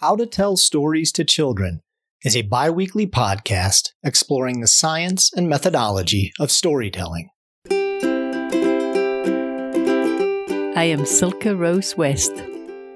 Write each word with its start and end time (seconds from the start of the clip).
How 0.00 0.14
to 0.14 0.26
Tell 0.26 0.56
Stories 0.56 1.10
to 1.10 1.24
Children 1.24 1.80
is 2.22 2.36
a 2.36 2.42
bi 2.42 2.70
weekly 2.70 3.04
podcast 3.04 3.88
exploring 4.04 4.60
the 4.60 4.68
science 4.68 5.32
and 5.32 5.48
methodology 5.48 6.32
of 6.38 6.52
storytelling. 6.52 7.30
I 10.76 10.84
am 10.84 11.04
Silke 11.04 11.46
Rose 11.46 11.96
West. 11.96 12.30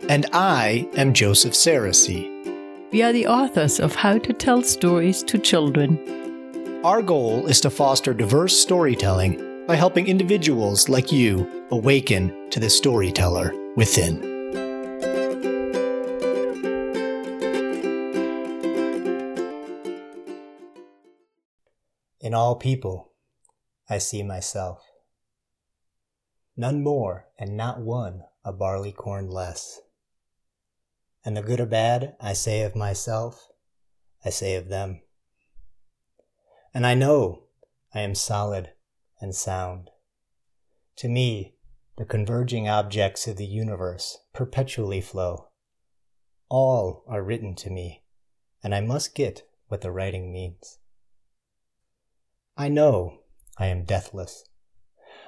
And 0.09 0.27
I 0.33 0.88
am 0.95 1.12
Joseph 1.12 1.54
Sarosy. 1.54 2.30
We 2.93 3.03
are 3.03 3.12
the 3.12 3.27
authors 3.27 3.80
of 3.80 3.96
How 3.96 4.19
to 4.19 4.32
Tell 4.32 4.62
Stories 4.62 5.25
to 5.25 5.39
Children. 5.39 5.98
Our 6.84 7.03
goal 7.03 7.48
is 7.48 7.61
to 7.62 7.71
foster 7.71 8.14
diverse 8.14 8.57
storytelling 8.57 9.66
by 9.66 9.75
helping 9.75 10.07
individuals 10.07 10.89
like 10.89 11.11
you 11.11 11.66
awaken 11.73 12.48
to 12.50 12.61
the 12.61 12.71
storyteller 12.71 13.53
within. 13.75 14.32
In 22.23 22.35
all 22.35 22.55
people, 22.55 23.11
I 23.91 23.99
see 23.99 24.23
myself. 24.23 24.79
None 26.57 26.81
more, 26.81 27.27
and 27.37 27.57
not 27.57 27.81
one 27.81 28.23
a 28.45 28.53
barley 28.53 28.93
corn 28.93 29.29
less. 29.29 29.81
And 31.25 31.37
the 31.37 31.43
good 31.43 31.59
or 31.59 31.67
bad 31.67 32.15
I 32.21 32.35
say 32.35 32.62
of 32.62 32.77
myself, 32.77 33.48
I 34.25 34.31
say 34.31 34.55
of 34.55 34.69
them. 34.69 35.03
And 36.73 36.87
I 36.87 36.95
know 36.95 37.47
I 37.93 38.03
am 38.03 38.15
solid 38.15 38.70
and 39.20 39.34
sound. 39.34 39.91
To 40.98 41.09
me, 41.09 41.57
the 41.98 42.05
converging 42.05 42.69
objects 42.69 43.27
of 43.27 43.37
the 43.37 43.47
universe 43.47 44.19
perpetually 44.33 45.01
flow. 45.01 45.48
All 46.48 47.03
are 47.09 47.25
written 47.25 47.57
to 47.57 47.70
me, 47.70 48.05
and 48.62 48.77
I 48.77 48.81
must 48.81 49.17
get 49.17 49.43
what 49.67 49.81
the 49.81 49.91
writing 49.91 50.33
means. 50.33 50.79
I 52.56 52.69
know 52.69 53.20
I 53.58 53.67
am 53.67 53.84
deathless. 53.84 54.45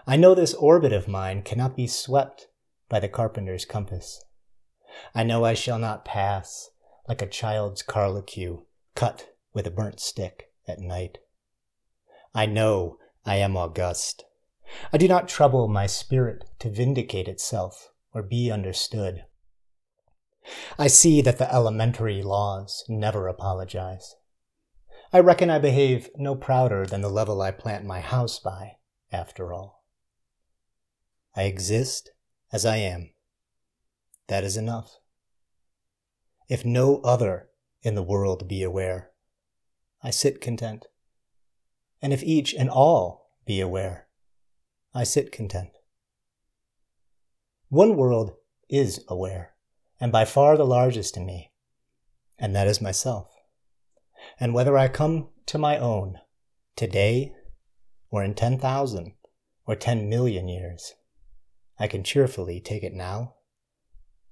I 0.07 0.17
know 0.17 0.35
this 0.35 0.55
orbit 0.55 0.93
of 0.93 1.09
mine 1.09 1.43
cannot 1.43 1.77
be 1.77 1.87
swept 1.87 2.49
by 2.89 3.01
the 3.01 3.09
carpenter's 3.09 3.65
compass. 3.65 4.23
I 5.15 5.25
know 5.25 5.45
I 5.45 5.55
shall 5.55 5.79
not 5.79 6.05
pass 6.05 6.71
like 7.09 7.23
a 7.23 7.27
child's 7.27 7.83
carlicue 7.83 8.63
cut 8.95 9.31
with 9.53 9.67
a 9.67 9.71
burnt 9.71 10.01
stick 10.01 10.51
at 10.69 10.81
night. 10.81 11.19
I 12.35 12.47
know 12.47 12.99
I 13.25 13.37
am 13.37 13.57
august. 13.57 14.25
I 14.93 14.99
do 14.99 15.09
not 15.09 15.29
trouble 15.29 15.69
my 15.69 15.87
spirit 15.87 16.45
to 16.59 16.71
vindicate 16.71 17.29
itself 17.29 17.91
or 18.13 18.23
be 18.23 18.51
understood. 18.51 19.25
I 20.79 20.89
see 20.89 21.23
that 21.23 21.39
the 21.39 21.53
elementary 21.53 22.23
laws 22.23 22.85
never 22.89 23.29
apologize. 23.29 24.15
I 25.15 25.21
reckon 25.21 25.49
I 25.49 25.61
behave 25.61 26.11
no 26.17 26.35
prouder 26.35 26.85
than 26.85 27.01
the 27.01 27.09
level 27.09 27.41
I 27.41 27.53
plant 27.53 27.85
my 27.85 28.01
house 28.01 28.41
by, 28.41 28.79
after 29.13 29.53
all. 29.53 29.85
I 31.37 31.45
exist 31.45 32.11
as 32.53 32.67
I 32.67 32.79
am. 32.79 33.11
That 34.27 34.43
is 34.43 34.57
enough. 34.57 34.99
If 36.49 36.65
no 36.65 37.01
other 37.03 37.47
in 37.81 37.95
the 37.95 38.03
world 38.03 38.49
be 38.49 38.65
aware, 38.65 39.13
I 40.03 40.11
sit 40.11 40.41
content. 40.41 40.87
And 42.03 42.13
if 42.13 42.25
each 42.25 42.53
and 42.53 42.69
all 42.69 43.31
be 43.47 43.61
aware, 43.61 44.09
I 44.93 45.05
sit 45.05 45.31
content. 45.31 45.71
One 47.69 47.95
world 47.95 48.33
is 48.69 49.05
aware, 49.07 49.55
and 50.01 50.11
by 50.11 50.25
far 50.25 50.57
the 50.57 50.67
largest 50.67 51.17
in 51.17 51.25
me, 51.25 51.53
and 52.37 52.53
that 52.57 52.67
is 52.67 52.81
myself 52.81 53.34
and 54.39 54.55
whether 54.55 54.77
I 54.77 54.89
come 54.89 55.29
to 55.47 55.59
my 55.59 55.79
own 55.79 56.19
today 56.77 57.33
or 58.11 58.23
in 58.23 58.35
10,000 58.35 59.15
or 59.67 59.75
10 59.75 60.09
million 60.09 60.49
years, 60.49 60.95
I 61.79 61.87
can 61.89 62.05
cheerfully 62.05 62.61
take 62.61 62.83
it 62.83 62.93
now, 62.93 63.35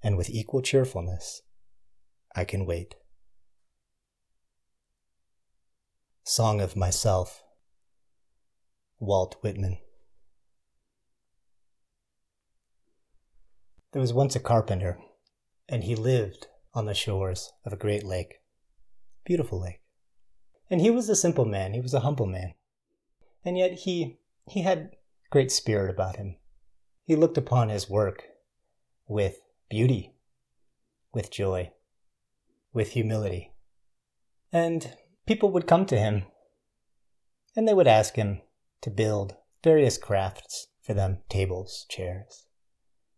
and 0.03 0.17
with 0.17 0.31
equal 0.31 0.63
cheerfulness, 0.63 1.43
I 2.35 2.45
can 2.45 2.67
wait. 2.67 2.95
Song 6.25 6.61
of 6.61 6.77
Myself, 6.77 7.43
Walt 9.01 9.37
Whitman. 9.43 9.79
There 13.93 14.01
was 14.01 14.15
once 14.15 14.37
a 14.37 14.41
carpenter, 14.41 14.99
and 15.69 15.85
he 15.85 15.97
lived 15.97 16.47
on 16.73 16.87
the 16.87 16.95
shores 16.95 17.53
of 17.65 17.73
a 17.73 17.77
great 17.77 18.05
lake. 18.05 18.37
Beautiful 19.25 19.61
lake. 19.61 19.82
And 20.73 20.81
he 20.81 20.89
was 20.91 21.11
a 21.11 21.15
simple 21.15 21.45
man, 21.45 21.75
he 21.75 21.83
was 21.83 21.93
a 21.93 22.01
humble 22.01 22.25
man. 22.25 22.55
And 23.45 23.59
yet 23.59 23.81
he 23.81 24.17
he 24.49 24.63
had 24.63 24.97
great 25.29 25.53
spirit 25.53 25.91
about 25.91 26.17
him. 26.17 26.37
He 27.05 27.15
looked 27.15 27.37
upon 27.37 27.69
his 27.69 27.91
work 27.91 28.25
with 29.07 29.43
beauty, 29.69 30.15
with 31.13 31.31
joy, 31.31 31.73
with 32.73 32.93
humility. 32.93 33.53
And 34.51 34.97
people 35.27 35.51
would 35.51 35.67
come 35.67 35.85
to 35.85 35.99
him 35.99 36.25
and 37.55 37.69
they 37.69 37.75
would 37.75 37.87
ask 37.87 38.17
him 38.17 38.41
to 38.81 38.89
build 38.89 39.37
various 39.63 39.99
crafts 39.99 40.69
for 40.81 40.95
them 40.95 41.19
tables, 41.29 41.85
chairs. 41.91 42.47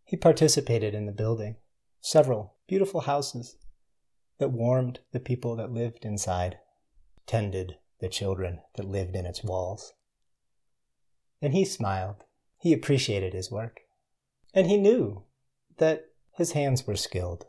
He 0.02 0.16
participated 0.16 0.92
in 0.92 1.06
the 1.06 1.12
building 1.12 1.54
several 2.00 2.56
beautiful 2.66 3.02
houses 3.02 3.54
that 4.38 4.50
warmed 4.50 4.98
the 5.12 5.20
people 5.20 5.54
that 5.54 5.70
lived 5.70 6.04
inside 6.04 6.58
tended 7.26 7.76
the 8.00 8.08
children 8.08 8.60
that 8.76 8.86
lived 8.86 9.16
in 9.16 9.26
its 9.26 9.42
walls. 9.42 9.94
And 11.40 11.54
he 11.54 11.64
smiled. 11.64 12.24
He 12.58 12.72
appreciated 12.72 13.32
his 13.32 13.50
work. 13.50 13.80
And 14.52 14.66
he 14.66 14.76
knew 14.76 15.24
that 15.78 16.06
his 16.32 16.52
hands 16.52 16.86
were 16.86 16.96
skilled. 16.96 17.46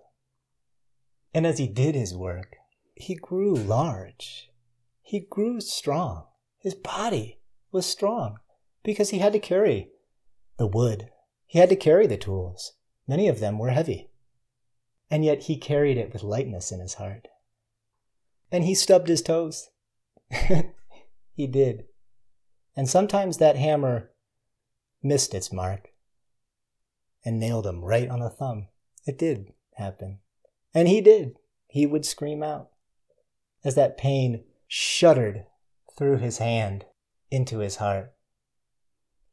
And 1.34 1.46
as 1.46 1.58
he 1.58 1.68
did 1.68 1.96
his 1.96 2.16
work, 2.16 2.56
he 2.96 3.16
grew 3.16 3.53
large. 3.53 4.50
He 5.02 5.19
grew 5.19 5.59
strong. 5.59 6.25
His 6.59 6.74
body 6.74 7.40
was 7.72 7.86
strong 7.86 8.38
because 8.84 9.09
he 9.09 9.19
had 9.19 9.34
to 9.34 9.40
carry 9.40 9.90
the 10.57 10.68
wood. 10.68 11.09
He 11.46 11.59
had 11.59 11.69
to 11.69 11.75
carry 11.75 12.07
the 12.07 12.18
tools. 12.18 12.74
Many 13.07 13.28
of 13.28 13.40
them 13.40 13.59
were 13.59 13.69
heavy. 13.69 14.09
And 15.12 15.24
yet 15.24 15.44
he 15.44 15.57
carried 15.57 15.97
it 15.97 16.12
with 16.12 16.24
lightness 16.24 16.72
in 16.72 16.80
his 16.80 16.96
heart 16.96 17.28
and 18.51 18.63
he 18.63 18.75
stubbed 18.75 19.07
his 19.07 19.22
toes. 19.22 19.69
he 21.33 21.47
did. 21.47 21.85
And 22.75 22.89
sometimes 22.89 23.38
that 23.38 23.56
hammer 23.56 24.11
missed 25.01 25.33
its 25.33 25.51
mark 25.53 25.89
and 27.23 27.39
nailed 27.39 27.66
him 27.66 27.83
right 27.83 28.09
on 28.09 28.19
the 28.19 28.29
thumb. 28.29 28.67
It 29.06 29.17
did 29.17 29.53
happen. 29.75 30.19
And 30.73 30.88
he 30.88 31.01
did. 31.01 31.38
He 31.67 31.85
would 31.85 32.06
scream 32.06 32.44
out 32.44 32.69
as 33.63 33.75
that 33.75 33.97
pain 33.97 34.44
shuddered 34.67 35.45
through 35.97 36.17
his 36.17 36.38
hand 36.38 36.85
into 37.31 37.59
his 37.59 37.77
heart. 37.77 38.13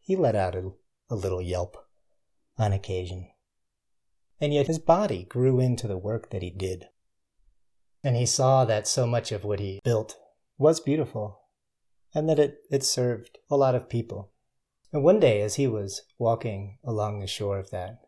He 0.00 0.16
let 0.16 0.34
out 0.34 0.54
a, 0.54 0.72
a 1.10 1.14
little 1.14 1.42
yelp 1.42 1.76
on 2.58 2.72
occasion. 2.72 3.28
And 4.40 4.52
yet 4.52 4.66
his 4.66 4.78
body 4.78 5.24
grew 5.24 5.60
into 5.60 5.86
the 5.86 5.98
work 5.98 6.30
that 6.30 6.42
he 6.42 6.50
did. 6.50 6.88
And 8.04 8.16
he 8.16 8.26
saw 8.26 8.64
that 8.64 8.88
so 8.88 9.06
much 9.06 9.30
of 9.32 9.44
what 9.44 9.60
he 9.60 9.80
built 9.84 10.16
was 10.58 10.80
beautiful 10.80 11.40
and 12.14 12.28
that 12.28 12.38
it, 12.38 12.58
it 12.70 12.84
served 12.84 13.38
a 13.50 13.56
lot 13.56 13.74
of 13.74 13.88
people. 13.88 14.32
And 14.92 15.02
one 15.02 15.20
day, 15.20 15.40
as 15.40 15.54
he 15.54 15.66
was 15.66 16.02
walking 16.18 16.78
along 16.84 17.20
the 17.20 17.26
shore 17.26 17.58
of 17.58 17.70
that 17.70 18.00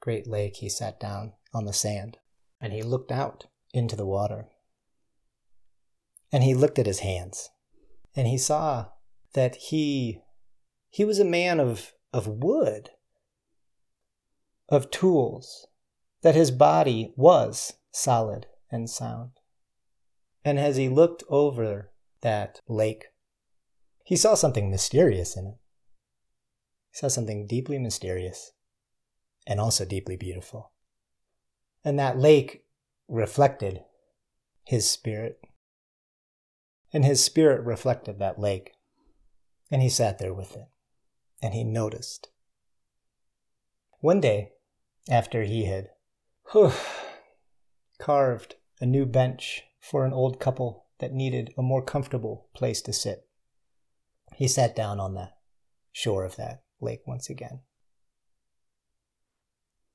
great 0.00 0.26
lake, 0.26 0.56
he 0.56 0.68
sat 0.68 0.98
down 0.98 1.32
on 1.52 1.64
the 1.64 1.72
sand 1.72 2.18
and 2.60 2.72
he 2.72 2.82
looked 2.82 3.12
out 3.12 3.46
into 3.74 3.96
the 3.96 4.06
water. 4.06 4.46
And 6.32 6.42
he 6.42 6.54
looked 6.54 6.78
at 6.78 6.86
his 6.86 7.00
hands 7.00 7.50
and 8.14 8.26
he 8.26 8.38
saw 8.38 8.86
that 9.34 9.56
he 9.56 10.22
he 10.88 11.04
was 11.04 11.18
a 11.18 11.24
man 11.26 11.60
of, 11.60 11.92
of 12.14 12.26
wood, 12.26 12.88
of 14.70 14.90
tools, 14.90 15.66
that 16.22 16.34
his 16.34 16.50
body 16.50 17.12
was 17.16 17.74
solid 17.92 18.46
and 18.70 18.88
sound. 18.88 19.32
And 20.44 20.58
as 20.58 20.76
he 20.76 20.88
looked 20.88 21.22
over 21.28 21.90
that 22.22 22.60
lake, 22.68 23.06
he 24.04 24.16
saw 24.16 24.34
something 24.34 24.70
mysterious 24.70 25.36
in 25.36 25.46
it. 25.46 25.56
He 26.90 26.98
saw 26.98 27.08
something 27.08 27.46
deeply 27.46 27.78
mysterious 27.78 28.52
and 29.46 29.60
also 29.60 29.84
deeply 29.84 30.16
beautiful. 30.16 30.72
And 31.84 31.98
that 31.98 32.18
lake 32.18 32.64
reflected 33.08 33.80
his 34.64 34.90
spirit. 34.90 35.40
And 36.92 37.04
his 37.04 37.22
spirit 37.22 37.64
reflected 37.64 38.18
that 38.18 38.38
lake. 38.38 38.72
And 39.70 39.82
he 39.82 39.88
sat 39.88 40.18
there 40.18 40.34
with 40.34 40.56
it. 40.56 40.68
And 41.42 41.54
he 41.54 41.64
noticed. 41.64 42.28
One 44.00 44.20
day, 44.20 44.52
after 45.10 45.42
he 45.42 45.64
had 45.64 45.90
whew, 46.52 46.72
carved 47.98 48.56
a 48.80 48.86
new 48.86 49.06
bench 49.06 49.64
for 49.80 50.04
an 50.04 50.12
old 50.12 50.40
couple 50.40 50.86
that 50.98 51.12
needed 51.12 51.52
a 51.56 51.62
more 51.62 51.82
comfortable 51.82 52.48
place 52.54 52.82
to 52.82 52.92
sit. 52.92 53.28
He 54.34 54.48
sat 54.48 54.74
down 54.74 55.00
on 55.00 55.14
the 55.14 55.30
shore 55.92 56.24
of 56.24 56.36
that 56.36 56.62
lake 56.80 57.00
once 57.06 57.30
again. 57.30 57.60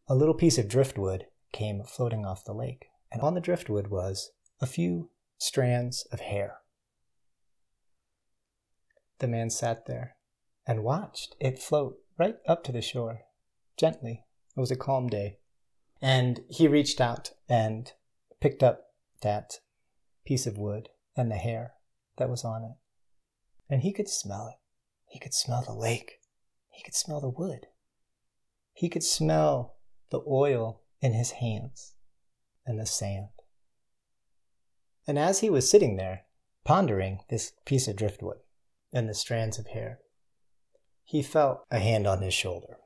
A 0.08 0.16
little 0.16 0.34
piece 0.34 0.58
of 0.58 0.68
driftwood 0.68 1.28
came 1.52 1.84
floating 1.84 2.26
off 2.26 2.46
the 2.46 2.54
lake, 2.54 2.88
and 3.12 3.22
on 3.22 3.34
the 3.34 3.42
driftwood 3.42 3.88
was 3.88 4.32
a 4.60 4.66
few 4.66 5.10
strands 5.38 6.08
of 6.12 6.22
hair. 6.22 6.58
The 9.20 9.28
man 9.28 9.50
sat 9.50 9.86
there 9.86 10.16
and 10.66 10.84
watched 10.84 11.36
it 11.40 11.60
float 11.60 11.98
right 12.18 12.38
up 12.48 12.64
to 12.64 12.72
the 12.72 12.82
shore, 12.82 13.22
gently. 13.78 14.26
It 14.56 14.60
was 14.60 14.72
a 14.72 14.76
calm 14.76 15.08
day. 15.08 15.38
And 16.02 16.42
he 16.50 16.68
reached 16.68 17.00
out 17.00 17.32
and 17.48 17.92
picked 18.40 18.64
up 18.64 18.86
that 19.22 19.60
piece 20.26 20.48
of 20.48 20.58
wood 20.58 20.90
and 21.16 21.30
the 21.30 21.36
hair 21.36 21.74
that 22.18 22.30
was 22.30 22.44
on 22.44 22.64
it. 22.64 22.78
And 23.70 23.82
he 23.82 23.94
could 23.94 24.10
smell 24.10 24.48
it. 24.48 24.58
He 25.08 25.20
could 25.20 25.34
smell 25.34 25.64
the 25.66 25.74
lake. 25.74 26.20
He 26.70 26.84
could 26.84 26.96
smell 26.96 27.22
the 27.22 27.30
wood. 27.30 27.68
He 28.74 28.90
could 28.90 29.04
smell 29.04 29.76
the 30.10 30.22
oil 30.28 30.82
in 31.02 31.14
his 31.14 31.32
hands 31.32 31.94
and 32.66 32.80
the 32.80 32.86
sand. 32.86 33.30
And 35.08 35.20
as 35.20 35.40
he 35.40 35.50
was 35.50 35.70
sitting 35.70 35.98
there, 35.98 36.24
pondering 36.64 37.20
this 37.30 37.54
piece 37.66 37.88
of 37.88 37.96
driftwood 37.96 38.38
and 38.94 39.10
the 39.10 39.14
strands 39.14 39.60
of 39.60 39.68
hair, 39.68 40.00
he 41.04 41.22
felt 41.22 41.66
a 41.70 41.80
hand 41.80 42.08
on 42.08 42.22
his 42.22 42.34
shoulder. 42.34 42.78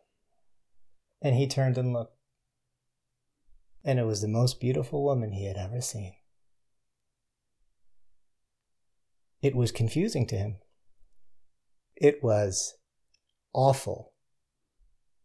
And 1.22 1.36
he 1.36 1.48
turned 1.48 1.78
and 1.78 1.94
looked. 1.94 2.15
And 3.86 4.00
it 4.00 4.06
was 4.06 4.22
the 4.22 4.28
most 4.28 4.60
beautiful 4.60 5.04
woman 5.04 5.32
he 5.32 5.46
had 5.46 5.58
ever 5.58 5.80
seen. 5.80 6.16
It 9.42 9.56
was 9.56 9.72
confusing 9.72 10.26
to 10.28 10.36
him. 10.36 10.58
It 11.96 12.24
was 12.24 12.74
awful. 13.54 14.14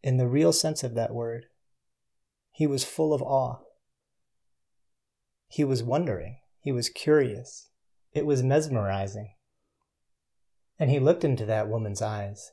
In 0.02 0.18
the 0.18 0.28
real 0.28 0.52
sense 0.52 0.84
of 0.84 0.94
that 0.94 1.14
word, 1.14 1.46
he 2.52 2.66
was 2.66 2.84
full 2.84 3.14
of 3.14 3.22
awe. 3.22 3.60
He 5.48 5.64
was 5.64 5.82
wondering. 5.82 6.38
He 6.60 6.70
was 6.70 6.90
curious. 6.90 7.70
It 8.12 8.26
was 8.26 8.42
mesmerizing. 8.42 9.34
And 10.78 10.90
he 10.90 11.00
looked 11.00 11.24
into 11.24 11.46
that 11.46 11.68
woman's 11.68 12.02
eyes, 12.02 12.52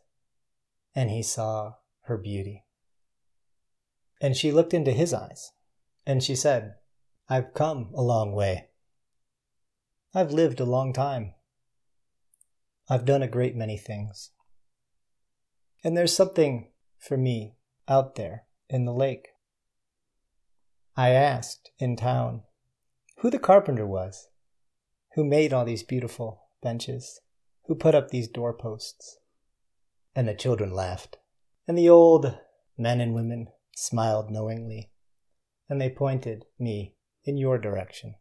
and 0.96 1.10
he 1.10 1.22
saw 1.22 1.74
her 2.04 2.18
beauty. 2.18 2.64
And 4.22 4.38
she 4.38 4.52
looked 4.52 4.74
into 4.74 4.92
his 4.92 5.14
eyes, 5.14 5.52
and 6.08 6.24
she 6.24 6.36
said, 6.36 6.76
I've 7.28 7.54
come 7.54 7.92
a 7.94 8.02
long 8.02 8.32
way. 8.32 8.70
I've 10.16 10.32
lived 10.32 10.62
a 10.62 10.66
long 10.66 10.94
time. 10.94 11.34
I've 12.90 13.04
done 13.04 13.22
a 13.22 13.28
great 13.28 13.58
many 13.58 13.78
things. 13.78 14.32
And 15.84 15.98
there's 15.98 16.16
something 16.16 16.72
for 16.98 17.18
me 17.18 17.58
out 17.90 18.16
there 18.16 18.46
in 18.70 18.86
the 18.86 18.94
lake. 18.94 19.28
I 20.96 21.10
asked 21.10 21.72
in 21.78 21.98
town 21.98 22.44
who 23.18 23.30
the 23.30 23.38
carpenter 23.38 23.86
was, 23.86 24.30
who 25.16 25.26
made 25.26 25.52
all 25.52 25.66
these 25.66 25.84
beautiful 25.84 26.44
benches, 26.64 27.20
who 27.66 27.76
put 27.76 27.94
up 27.94 28.10
these 28.10 28.30
doorposts. 28.30 29.18
And 30.16 30.30
the 30.30 30.34
children 30.34 30.72
laughed, 30.72 31.18
and 31.68 31.78
the 31.78 31.90
old 31.90 32.38
men 32.78 33.02
and 33.02 33.14
women 33.14 33.48
smiled 33.76 34.32
knowingly, 34.32 34.90
and 35.70 35.82
they 35.82 35.90
pointed 35.90 36.46
me 36.60 36.96
in 37.24 37.38
your 37.38 37.58
direction. 37.58 38.16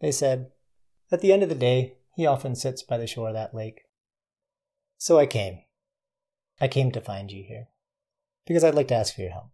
They 0.00 0.12
said, 0.12 0.50
At 1.10 1.20
the 1.20 1.32
end 1.32 1.42
of 1.42 1.48
the 1.48 1.54
day, 1.54 1.98
he 2.16 2.26
often 2.26 2.54
sits 2.54 2.82
by 2.82 2.98
the 2.98 3.06
shore 3.06 3.28
of 3.28 3.34
that 3.34 3.54
lake. 3.54 3.82
So 4.98 5.18
I 5.18 5.26
came. 5.26 5.60
I 6.60 6.68
came 6.68 6.92
to 6.92 7.00
find 7.00 7.30
you 7.30 7.44
here, 7.46 7.68
because 8.46 8.62
I'd 8.62 8.74
like 8.74 8.88
to 8.88 8.94
ask 8.94 9.14
for 9.14 9.22
your 9.22 9.30
help. 9.30 9.50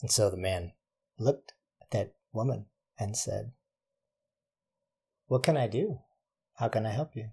And 0.00 0.10
so 0.10 0.30
the 0.30 0.36
man 0.36 0.72
looked 1.18 1.54
at 1.80 1.90
that 1.90 2.14
woman 2.32 2.66
and 2.98 3.16
said, 3.16 3.52
What 5.26 5.42
can 5.42 5.56
I 5.56 5.66
do? 5.66 5.98
How 6.54 6.68
can 6.68 6.86
I 6.86 6.90
help 6.90 7.16
you? 7.16 7.30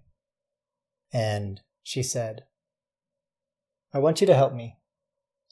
And 1.12 1.60
she 1.82 2.02
said, 2.02 2.44
I 3.92 3.98
want 3.98 4.20
you 4.20 4.26
to 4.26 4.34
help 4.34 4.52
me. 4.52 4.78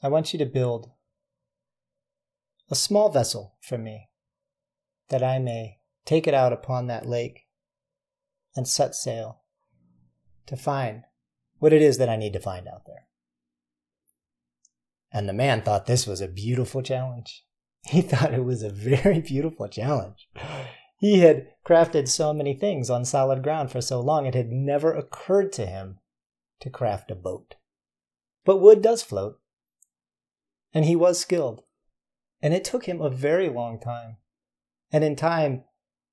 I 0.03 0.09
want 0.09 0.33
you 0.33 0.39
to 0.39 0.45
build 0.45 0.91
a 2.69 2.75
small 2.75 3.09
vessel 3.09 3.55
for 3.61 3.77
me 3.77 4.09
that 5.09 5.23
I 5.23 5.39
may 5.39 5.79
take 6.05 6.27
it 6.27 6.33
out 6.33 6.53
upon 6.53 6.87
that 6.87 7.05
lake 7.05 7.47
and 8.55 8.67
set 8.67 8.95
sail 8.95 9.41
to 10.47 10.55
find 10.55 11.03
what 11.59 11.73
it 11.73 11.81
is 11.81 11.97
that 11.97 12.09
I 12.09 12.15
need 12.15 12.33
to 12.33 12.39
find 12.39 12.67
out 12.67 12.85
there. 12.85 13.07
And 15.11 15.27
the 15.27 15.33
man 15.33 15.61
thought 15.61 15.85
this 15.85 16.05
was 16.05 16.21
a 16.21 16.27
beautiful 16.27 16.81
challenge. 16.81 17.43
He 17.89 18.01
thought 18.01 18.33
it 18.33 18.43
was 18.43 18.63
a 18.63 18.69
very 18.69 19.21
beautiful 19.21 19.69
challenge. 19.69 20.27
He 20.97 21.19
had 21.19 21.47
crafted 21.65 22.09
so 22.09 22.33
many 22.33 22.53
things 22.53 22.89
on 22.89 23.05
solid 23.05 23.43
ground 23.43 23.71
for 23.71 23.79
so 23.79 24.01
long, 24.01 24.25
it 24.25 24.35
had 24.35 24.49
never 24.49 24.93
occurred 24.93 25.53
to 25.53 25.65
him 25.65 25.99
to 26.59 26.69
craft 26.69 27.11
a 27.11 27.15
boat. 27.15 27.55
But 28.43 28.57
wood 28.57 28.81
does 28.81 29.03
float, 29.03 29.39
and 30.73 30.83
he 30.83 30.97
was 30.97 31.19
skilled. 31.19 31.63
And 32.41 32.53
it 32.53 32.63
took 32.63 32.85
him 32.85 33.01
a 33.01 33.09
very 33.09 33.49
long 33.49 33.79
time. 33.79 34.17
And 34.91 35.03
in 35.03 35.15
time, 35.15 35.63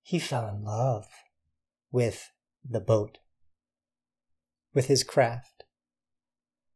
he 0.03 0.19
fell 0.19 0.49
in 0.49 0.65
love 0.65 1.07
with 1.91 2.31
the 2.69 2.81
boat, 2.81 3.19
with 4.73 4.87
his 4.87 5.05
craft. 5.05 5.65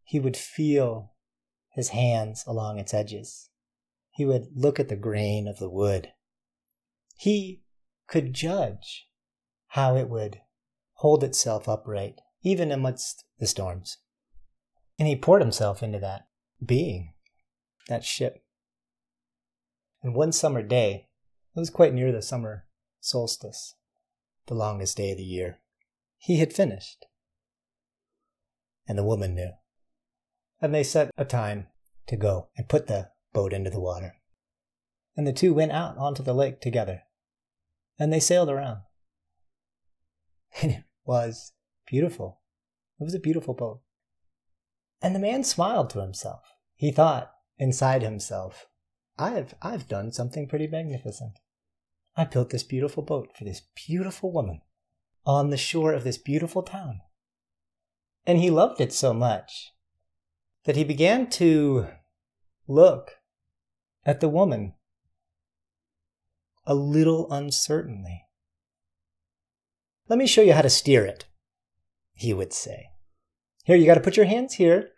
He 0.04 0.20
would 0.20 0.36
feel 0.36 1.12
his 1.70 1.88
hands 1.88 2.44
along 2.46 2.78
its 2.78 2.94
edges. 2.94 3.50
He 4.10 4.24
would 4.24 4.48
look 4.54 4.80
at 4.80 4.88
the 4.88 4.96
grain 4.96 5.46
of 5.46 5.58
the 5.58 5.68
wood. 5.68 6.12
He 7.16 7.62
could 8.06 8.34
judge 8.34 9.08
how 9.68 9.96
it 9.96 10.08
would 10.08 10.40
hold 10.94 11.22
itself 11.22 11.68
upright, 11.68 12.20
even 12.42 12.72
amidst 12.72 13.24
the 13.38 13.46
storms. 13.46 13.98
And 14.98 15.06
he 15.06 15.14
poured 15.14 15.42
himself 15.42 15.82
into 15.82 15.98
that 16.00 16.22
being, 16.64 17.12
that 17.88 18.04
ship. 18.04 18.42
And 20.08 20.16
one 20.16 20.32
summer 20.32 20.62
day, 20.62 21.10
it 21.54 21.60
was 21.60 21.68
quite 21.68 21.92
near 21.92 22.12
the 22.12 22.22
summer 22.22 22.64
solstice, 22.98 23.74
the 24.46 24.54
longest 24.54 24.96
day 24.96 25.10
of 25.10 25.18
the 25.18 25.22
year, 25.22 25.60
he 26.16 26.38
had 26.38 26.50
finished. 26.50 27.04
And 28.86 28.96
the 28.96 29.04
woman 29.04 29.34
knew 29.34 29.50
and 30.62 30.74
they 30.74 30.82
set 30.82 31.10
a 31.18 31.26
time 31.26 31.66
to 32.06 32.16
go 32.16 32.48
and 32.56 32.70
put 32.70 32.86
the 32.86 33.10
boat 33.34 33.52
into 33.52 33.68
the 33.68 33.82
water. 33.82 34.14
And 35.14 35.26
the 35.26 35.32
two 35.34 35.52
went 35.52 35.72
out 35.72 35.98
onto 35.98 36.22
the 36.22 36.32
lake 36.32 36.62
together, 36.62 37.02
and 37.98 38.10
they 38.10 38.18
sailed 38.18 38.48
around. 38.48 38.78
And 40.62 40.72
it 40.72 40.84
was 41.04 41.52
beautiful. 41.86 42.40
It 42.98 43.04
was 43.04 43.14
a 43.14 43.20
beautiful 43.20 43.52
boat. 43.52 43.82
And 45.02 45.14
the 45.14 45.20
man 45.20 45.44
smiled 45.44 45.90
to 45.90 46.00
himself. 46.00 46.40
He 46.76 46.92
thought 46.92 47.30
inside 47.58 48.00
himself, 48.00 48.68
I've, 49.18 49.54
I've 49.60 49.88
done 49.88 50.12
something 50.12 50.46
pretty 50.46 50.68
magnificent. 50.68 51.40
I 52.16 52.24
built 52.24 52.50
this 52.50 52.62
beautiful 52.62 53.02
boat 53.02 53.30
for 53.36 53.44
this 53.44 53.62
beautiful 53.74 54.32
woman 54.32 54.60
on 55.26 55.50
the 55.50 55.56
shore 55.56 55.92
of 55.92 56.04
this 56.04 56.18
beautiful 56.18 56.62
town. 56.62 57.00
And 58.26 58.38
he 58.38 58.50
loved 58.50 58.80
it 58.80 58.92
so 58.92 59.12
much 59.12 59.72
that 60.64 60.76
he 60.76 60.84
began 60.84 61.28
to 61.30 61.88
look 62.66 63.12
at 64.04 64.20
the 64.20 64.28
woman 64.28 64.74
a 66.66 66.74
little 66.74 67.30
uncertainly. 67.32 68.26
Let 70.08 70.18
me 70.18 70.26
show 70.26 70.42
you 70.42 70.52
how 70.52 70.62
to 70.62 70.70
steer 70.70 71.04
it, 71.04 71.26
he 72.12 72.32
would 72.34 72.52
say. 72.52 72.86
Here, 73.64 73.76
you 73.76 73.86
got 73.86 73.94
to 73.94 74.00
put 74.00 74.16
your 74.16 74.26
hands 74.26 74.54
here. 74.54 74.90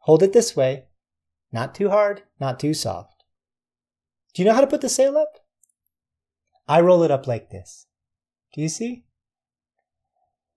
Hold 0.00 0.22
it 0.22 0.32
this 0.32 0.56
way. 0.56 0.84
Not 1.52 1.74
too 1.74 1.90
hard, 1.90 2.22
not 2.40 2.58
too 2.58 2.74
soft. 2.74 3.11
Do 4.34 4.42
you 4.42 4.48
know 4.48 4.54
how 4.54 4.60
to 4.60 4.66
put 4.66 4.80
the 4.80 4.88
sail 4.88 5.16
up? 5.16 5.38
I 6.66 6.80
roll 6.80 7.02
it 7.02 7.10
up 7.10 7.26
like 7.26 7.50
this. 7.50 7.86
Do 8.54 8.60
you 8.60 8.68
see? 8.68 9.04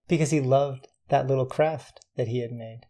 Because 0.07 0.31
he 0.31 0.39
loved 0.39 0.87
that 1.09 1.27
little 1.27 1.45
craft 1.45 1.99
that 2.15 2.27
he 2.27 2.39
had 2.39 2.51
made. 2.51 2.81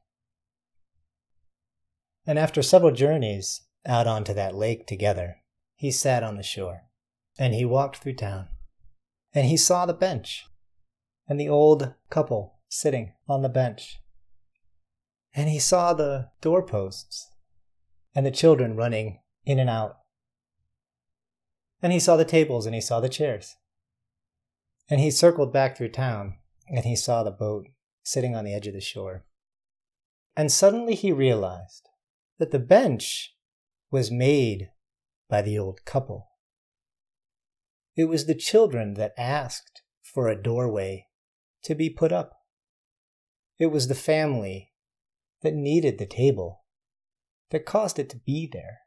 And 2.25 2.37
after 2.39 2.61
several 2.61 2.91
journeys 2.91 3.61
out 3.85 4.07
onto 4.07 4.33
that 4.33 4.55
lake 4.55 4.87
together, 4.87 5.37
he 5.75 5.91
sat 5.91 6.23
on 6.23 6.37
the 6.37 6.43
shore 6.43 6.83
and 7.37 7.53
he 7.53 7.65
walked 7.65 7.97
through 7.97 8.15
town. 8.15 8.47
And 9.33 9.47
he 9.47 9.57
saw 9.57 9.85
the 9.85 9.93
bench 9.93 10.45
and 11.27 11.39
the 11.39 11.49
old 11.49 11.93
couple 12.09 12.59
sitting 12.69 13.13
on 13.27 13.41
the 13.41 13.49
bench. 13.49 13.99
And 15.33 15.49
he 15.49 15.59
saw 15.59 15.93
the 15.93 16.29
doorposts 16.41 17.29
and 18.13 18.25
the 18.25 18.31
children 18.31 18.75
running 18.75 19.19
in 19.45 19.59
and 19.59 19.69
out. 19.69 19.97
And 21.85 21.93
he 21.93 21.99
saw 21.99 22.17
the 22.17 22.25
tables 22.25 22.65
and 22.65 22.73
he 22.73 22.81
saw 22.81 22.99
the 22.99 23.07
chairs. 23.07 23.57
And 24.89 24.99
he 24.99 25.11
circled 25.11 25.53
back 25.53 25.77
through 25.77 25.89
town 25.89 26.39
and 26.67 26.83
he 26.83 26.95
saw 26.95 27.21
the 27.21 27.29
boat 27.29 27.67
sitting 28.01 28.35
on 28.35 28.43
the 28.43 28.55
edge 28.55 28.65
of 28.65 28.73
the 28.73 28.81
shore. 28.81 29.23
And 30.35 30.51
suddenly 30.51 30.95
he 30.95 31.11
realized 31.11 31.87
that 32.39 32.49
the 32.49 32.57
bench 32.57 33.35
was 33.91 34.09
made 34.09 34.71
by 35.29 35.43
the 35.43 35.59
old 35.59 35.85
couple. 35.85 36.27
It 37.95 38.05
was 38.05 38.25
the 38.25 38.33
children 38.33 38.95
that 38.95 39.13
asked 39.15 39.83
for 40.01 40.27
a 40.27 40.41
doorway 40.41 41.05
to 41.65 41.75
be 41.75 41.91
put 41.91 42.11
up. 42.11 42.33
It 43.59 43.67
was 43.67 43.89
the 43.89 43.93
family 43.93 44.73
that 45.43 45.53
needed 45.53 45.99
the 45.99 46.07
table 46.07 46.65
that 47.51 47.63
caused 47.63 47.99
it 47.99 48.09
to 48.09 48.17
be 48.17 48.49
there. 48.51 48.79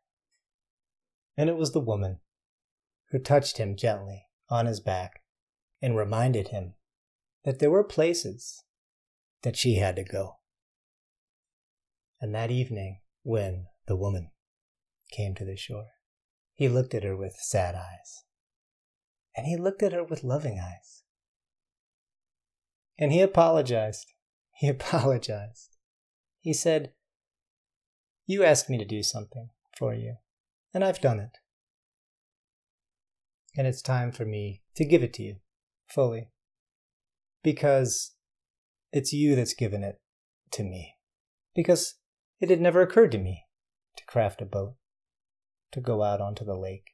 And 1.37 1.49
it 1.49 1.57
was 1.57 1.71
the 1.71 1.79
woman 1.79 2.19
who 3.11 3.19
touched 3.19 3.59
him 3.59 3.77
gently 3.77 4.27
on 4.51 4.67
his 4.67 4.81
back 4.81 5.23
and 5.81 5.97
reminded 5.97 6.49
him 6.49 6.75
that 7.45 7.59
there 7.59 7.71
were 7.71 7.85
places 7.85 8.63
that 9.43 9.57
she 9.57 9.77
had 9.77 9.97
to 9.97 10.05
go. 10.05 10.37
And 12.21 12.35
that 12.35 12.51
evening, 12.51 13.01
when 13.23 13.67
the 13.87 13.97
woman 13.97 14.31
came 15.11 15.35
to 15.37 15.45
the 15.45 15.57
shore, 15.57 15.87
he 16.55 16.69
looked 16.69 16.95
at 16.95 17.05
her 17.05 17.17
with 17.17 17.37
sad 17.39 17.75
eyes. 17.75 18.25
And 19.37 19.47
he 19.47 19.57
looked 19.57 19.83
at 19.83 19.93
her 19.93 20.03
with 20.03 20.25
loving 20.25 20.59
eyes. 20.59 21.05
And 22.99 23.13
he 23.13 23.21
apologized. 23.21 24.13
He 24.57 24.69
apologized. 24.69 25.77
He 26.41 26.53
said, 26.53 26.93
You 28.27 28.43
asked 28.43 28.69
me 28.69 28.79
to 28.79 28.85
do 28.85 29.03
something 29.03 29.51
for 29.77 29.95
you, 29.95 30.17
and 30.75 30.85
I've 30.85 31.01
done 31.01 31.21
it. 31.21 31.39
And 33.59 33.67
it's 33.67 33.83
time 33.83 34.13
for 34.13 34.25
me 34.25 34.63
to 34.77 34.85
give 34.85 35.03
it 35.03 35.13
to 35.15 35.23
you 35.25 35.37
fully. 35.89 36.31
Because 37.43 38.15
it's 38.93 39.13
you 39.13 39.35
that's 39.35 39.53
given 39.53 39.83
it 39.83 40.01
to 40.53 40.63
me. 40.63 40.95
Because 41.57 41.97
it 42.39 42.51
had 42.51 42.61
never 42.61 42.83
occurred 42.83 43.11
to 43.11 43.19
me 43.19 43.47
to 43.97 44.05
craft 44.05 44.41
a 44.41 44.45
boat, 44.45 44.77
to 45.73 45.81
go 45.81 46.05
out 46.05 46.21
onto 46.21 46.45
the 46.45 46.55
lake. 46.55 46.93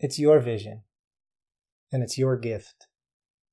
It's 0.00 0.18
your 0.18 0.40
vision, 0.40 0.84
and 1.92 2.02
it's 2.02 2.16
your 2.16 2.38
gift 2.38 2.86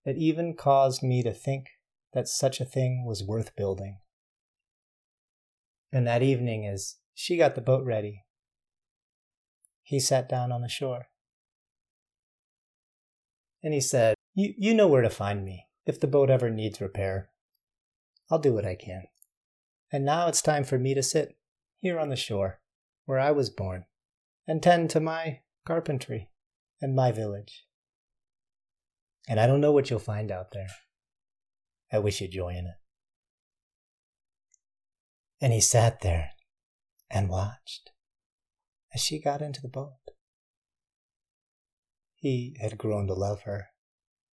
that 0.05 0.15
even 0.15 0.55
caused 0.55 1.03
me 1.03 1.21
to 1.21 1.33
think 1.33 1.65
that 2.13 2.29
such 2.29 2.61
a 2.61 2.65
thing 2.65 3.03
was 3.05 3.25
worth 3.27 3.57
building. 3.57 3.97
And 5.91 6.07
that 6.07 6.23
evening, 6.23 6.65
as 6.65 6.95
she 7.13 7.35
got 7.35 7.55
the 7.55 7.61
boat 7.61 7.83
ready, 7.83 8.23
he 9.83 9.99
sat 9.99 10.29
down 10.29 10.53
on 10.53 10.61
the 10.61 10.69
shore. 10.69 11.07
And 13.65 13.73
he 13.73 13.81
said, 13.81 14.13
you, 14.35 14.53
you 14.59 14.75
know 14.75 14.87
where 14.87 15.01
to 15.01 15.09
find 15.09 15.43
me 15.43 15.65
if 15.87 15.99
the 15.99 16.05
boat 16.05 16.29
ever 16.29 16.51
needs 16.51 16.79
repair. 16.79 17.31
I'll 18.29 18.37
do 18.37 18.53
what 18.53 18.63
I 18.63 18.75
can. 18.75 19.05
And 19.91 20.05
now 20.05 20.27
it's 20.27 20.43
time 20.43 20.63
for 20.63 20.77
me 20.77 20.93
to 20.93 21.01
sit 21.01 21.35
here 21.81 21.99
on 21.99 22.09
the 22.09 22.15
shore 22.15 22.59
where 23.05 23.19
I 23.19 23.31
was 23.31 23.49
born 23.49 23.85
and 24.47 24.61
tend 24.61 24.91
to 24.91 24.99
my 24.99 25.39
carpentry 25.65 26.29
and 26.79 26.95
my 26.95 27.11
village. 27.11 27.65
And 29.27 29.39
I 29.39 29.47
don't 29.47 29.61
know 29.61 29.71
what 29.71 29.89
you'll 29.89 29.97
find 29.97 30.31
out 30.31 30.51
there. 30.51 30.67
I 31.91 31.97
wish 31.97 32.21
you 32.21 32.27
joy 32.27 32.49
in 32.49 32.67
it. 32.67 32.77
And 35.41 35.51
he 35.51 35.59
sat 35.59 36.01
there 36.01 36.29
and 37.09 37.29
watched 37.29 37.89
as 38.93 39.01
she 39.01 39.19
got 39.19 39.41
into 39.41 39.61
the 39.61 39.67
boat. 39.67 40.04
He 42.25 42.57
had 42.59 42.79
grown 42.79 43.05
to 43.05 43.13
love 43.13 43.43
her. 43.43 43.67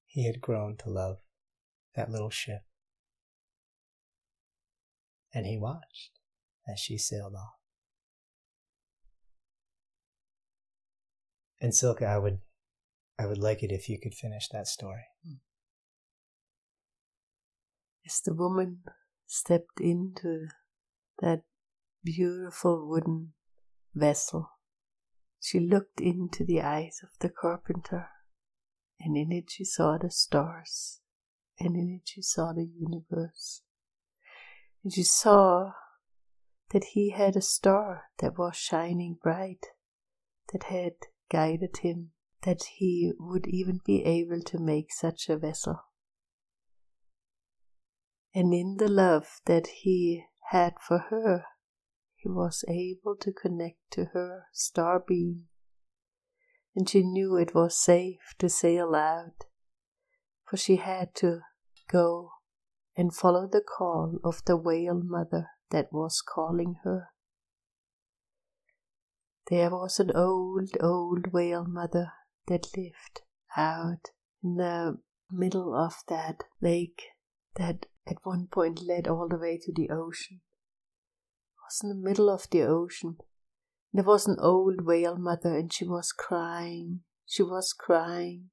He 0.06 0.24
had 0.24 0.40
grown 0.40 0.76
to 0.76 0.90
love 0.90 1.16
that 1.96 2.08
little 2.08 2.30
ship. 2.30 2.60
And 5.34 5.44
he 5.44 5.58
watched 5.58 6.20
as 6.72 6.78
she 6.78 6.96
sailed 6.96 7.34
off. 7.34 7.58
And 11.60 11.74
Silke, 11.74 12.02
I 12.02 12.16
would 12.16 12.38
I 13.18 13.26
would 13.26 13.38
like 13.38 13.64
it 13.64 13.72
if 13.72 13.88
you 13.88 13.98
could 13.98 14.14
finish 14.14 14.46
that 14.50 14.68
story. 14.68 15.06
As 18.06 18.20
the 18.20 18.34
woman 18.34 18.84
stepped 19.26 19.80
into 19.80 20.46
that 21.20 21.42
beautiful 22.04 22.88
wooden 22.88 23.32
vessel, 23.96 24.59
she 25.40 25.58
looked 25.58 26.00
into 26.00 26.44
the 26.44 26.60
eyes 26.60 27.00
of 27.02 27.10
the 27.20 27.30
carpenter, 27.30 28.08
and 29.00 29.16
in 29.16 29.32
it 29.32 29.50
she 29.50 29.64
saw 29.64 29.96
the 29.96 30.10
stars, 30.10 31.00
and 31.58 31.74
in 31.74 31.90
it 31.90 32.08
she 32.08 32.22
saw 32.22 32.52
the 32.52 32.66
universe. 32.66 33.62
And 34.84 34.92
she 34.92 35.02
saw 35.02 35.72
that 36.70 36.84
he 36.92 37.10
had 37.10 37.36
a 37.36 37.42
star 37.42 38.04
that 38.18 38.38
was 38.38 38.56
shining 38.56 39.18
bright, 39.20 39.66
that 40.52 40.64
had 40.64 40.94
guided 41.30 41.78
him 41.78 42.12
that 42.42 42.62
he 42.78 43.12
would 43.18 43.46
even 43.46 43.80
be 43.84 44.04
able 44.04 44.40
to 44.40 44.58
make 44.58 44.92
such 44.92 45.28
a 45.28 45.36
vessel. 45.36 45.84
And 48.34 48.54
in 48.54 48.76
the 48.78 48.88
love 48.88 49.40
that 49.46 49.66
he 49.66 50.24
had 50.50 50.74
for 50.80 50.98
her, 51.10 51.44
he 52.22 52.28
was 52.28 52.64
able 52.68 53.16
to 53.16 53.32
connect 53.32 53.78
to 53.90 54.06
her 54.12 54.46
star 54.52 55.02
beam. 55.06 55.46
And 56.74 56.88
she 56.88 57.02
knew 57.02 57.36
it 57.36 57.54
was 57.54 57.76
safe 57.76 58.34
to 58.38 58.48
say 58.48 58.76
aloud, 58.76 59.32
for 60.44 60.56
she 60.56 60.76
had 60.76 61.14
to 61.16 61.40
go 61.90 62.30
and 62.96 63.14
follow 63.14 63.48
the 63.50 63.62
call 63.62 64.18
of 64.22 64.42
the 64.44 64.56
whale 64.56 65.00
mother 65.02 65.48
that 65.70 65.92
was 65.92 66.22
calling 66.22 66.76
her. 66.84 67.08
There 69.48 69.70
was 69.70 69.98
an 69.98 70.12
old, 70.14 70.70
old 70.80 71.32
whale 71.32 71.64
mother 71.66 72.12
that 72.46 72.76
lived 72.76 73.22
out 73.56 74.10
in 74.44 74.56
the 74.56 74.98
middle 75.30 75.74
of 75.74 75.94
that 76.08 76.44
lake 76.60 77.02
that 77.56 77.86
at 78.06 78.16
one 78.22 78.46
point 78.46 78.82
led 78.86 79.08
all 79.08 79.28
the 79.28 79.38
way 79.38 79.58
to 79.58 79.72
the 79.72 79.88
ocean. 79.90 80.40
Was 81.70 81.84
in 81.84 81.88
the 81.90 82.08
middle 82.08 82.28
of 82.28 82.48
the 82.50 82.62
ocean. 82.62 83.18
There 83.92 84.02
was 84.02 84.26
an 84.26 84.38
old 84.40 84.84
whale 84.84 85.16
mother, 85.16 85.56
and 85.56 85.72
she 85.72 85.84
was 85.84 86.10
crying. 86.10 87.02
She 87.26 87.44
was 87.44 87.72
crying, 87.72 88.50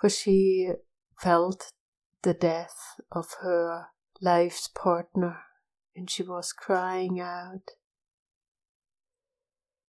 for 0.00 0.08
she 0.08 0.70
felt 1.20 1.72
the 2.22 2.34
death 2.34 3.00
of 3.10 3.34
her 3.42 3.86
life's 4.20 4.68
partner, 4.68 5.40
and 5.96 6.08
she 6.08 6.22
was 6.22 6.52
crying 6.52 7.18
out. 7.18 7.72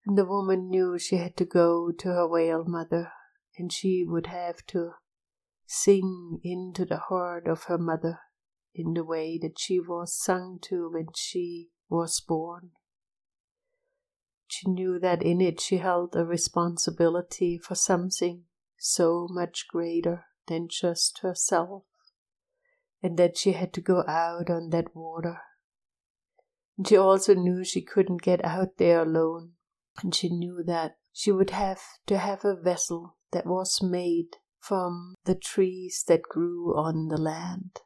And 0.06 0.16
the 0.16 0.24
woman 0.24 0.70
knew 0.70 0.98
she 0.98 1.16
had 1.16 1.36
to 1.36 1.44
go 1.44 1.92
to 1.92 2.08
her 2.08 2.26
whale 2.26 2.64
mother, 2.64 3.12
and 3.58 3.70
she 3.70 4.06
would 4.06 4.28
have 4.28 4.64
to 4.68 4.92
sing 5.66 6.40
into 6.42 6.86
the 6.86 7.02
heart 7.10 7.46
of 7.46 7.64
her 7.64 7.76
mother 7.76 8.20
in 8.74 8.94
the 8.94 9.04
way 9.04 9.38
that 9.42 9.58
she 9.58 9.78
was 9.78 10.16
sung 10.16 10.58
to 10.62 10.88
when 10.90 11.08
she 11.14 11.68
was 11.88 12.21
born. 12.21 12.71
She 14.47 14.68
knew 14.68 14.99
that 14.99 15.23
in 15.23 15.40
it 15.40 15.61
she 15.61 15.78
held 15.78 16.16
a 16.16 16.25
responsibility 16.25 17.59
for 17.59 17.75
something 17.75 18.45
so 18.78 19.26
much 19.30 19.66
greater 19.68 20.26
than 20.47 20.68
just 20.68 21.18
herself, 21.21 21.85
and 23.02 23.18
that 23.18 23.37
she 23.37 23.52
had 23.52 23.73
to 23.75 23.80
go 23.80 24.04
out 24.07 24.49
on 24.49 24.71
that 24.71 24.95
water. 24.95 25.40
And 26.76 26.87
she 26.87 26.97
also 26.97 27.35
knew 27.35 27.64
she 27.64 27.83
couldn't 27.83 28.23
get 28.23 28.45
out 28.45 28.78
there 28.78 29.02
alone 29.02 29.52
and 30.02 30.14
she 30.14 30.28
knew 30.28 30.62
that 30.64 30.97
she 31.12 31.33
would 31.33 31.50
have 31.50 31.80
to 32.07 32.18
have 32.18 32.45
a 32.45 32.54
vessel 32.54 33.16
that 33.33 33.47
was 33.47 33.83
made 33.83 34.37
from 34.61 35.14
the 35.25 35.35
trees 35.35 36.04
that 36.07 36.23
grew 36.23 36.76
on 36.76 37.09
the 37.09 37.21
land. 37.21 37.80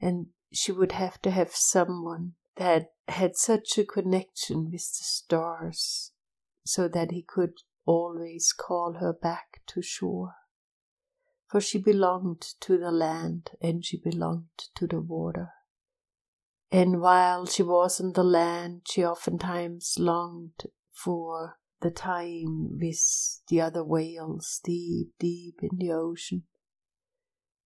And 0.00 0.28
she 0.52 0.72
would 0.72 0.92
have 0.92 1.20
to 1.22 1.30
have 1.30 1.54
someone 1.54 2.32
that 2.56 2.93
had 3.08 3.36
such 3.36 3.78
a 3.78 3.84
connection 3.84 4.64
with 4.70 4.72
the 4.72 5.04
stars 5.04 6.12
so 6.64 6.88
that 6.88 7.10
he 7.10 7.22
could 7.22 7.52
always 7.84 8.52
call 8.52 8.94
her 9.00 9.12
back 9.12 9.60
to 9.66 9.82
shore. 9.82 10.34
For 11.46 11.60
she 11.60 11.78
belonged 11.78 12.42
to 12.60 12.78
the 12.78 12.90
land 12.90 13.50
and 13.60 13.84
she 13.84 13.98
belonged 13.98 14.70
to 14.74 14.86
the 14.86 15.00
water. 15.00 15.50
And 16.72 17.00
while 17.00 17.46
she 17.46 17.62
was 17.62 18.00
on 18.00 18.14
the 18.14 18.24
land, 18.24 18.82
she 18.88 19.04
oftentimes 19.04 19.96
longed 19.98 20.64
for 20.90 21.58
the 21.80 21.90
time 21.90 22.78
with 22.80 23.40
the 23.48 23.60
other 23.60 23.84
whales 23.84 24.60
deep, 24.64 25.12
deep 25.18 25.60
in 25.62 25.78
the 25.78 25.92
ocean. 25.92 26.44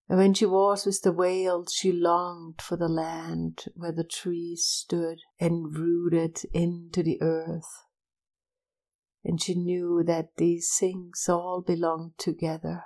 And 0.09 0.17
when 0.17 0.33
she 0.33 0.47
was 0.47 0.87
with 0.87 1.03
the 1.03 1.11
whales, 1.11 1.71
she 1.71 1.91
longed 1.91 2.63
for 2.63 2.75
the 2.75 2.89
land 2.89 3.65
where 3.75 3.91
the 3.91 4.03
trees 4.03 4.65
stood 4.65 5.19
and 5.39 5.77
rooted 5.77 6.41
into 6.51 7.03
the 7.03 7.21
earth. 7.21 7.83
And 9.23 9.39
she 9.39 9.53
knew 9.53 10.03
that 10.07 10.35
these 10.37 10.75
things 10.79 11.29
all 11.29 11.61
belonged 11.61 12.17
together. 12.17 12.85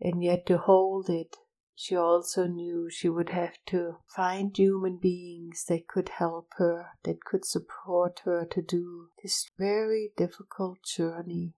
And 0.00 0.20
yet 0.20 0.46
to 0.46 0.58
hold 0.58 1.08
it, 1.08 1.36
she 1.76 1.94
also 1.94 2.48
knew 2.48 2.90
she 2.90 3.08
would 3.08 3.28
have 3.28 3.58
to 3.66 3.98
find 4.08 4.56
human 4.56 4.98
beings 5.00 5.64
that 5.68 5.86
could 5.86 6.08
help 6.08 6.48
her, 6.56 6.86
that 7.04 7.22
could 7.22 7.44
support 7.44 8.22
her 8.24 8.44
to 8.50 8.62
do 8.62 9.10
this 9.22 9.48
very 9.56 10.10
difficult 10.16 10.78
journey 10.82 11.54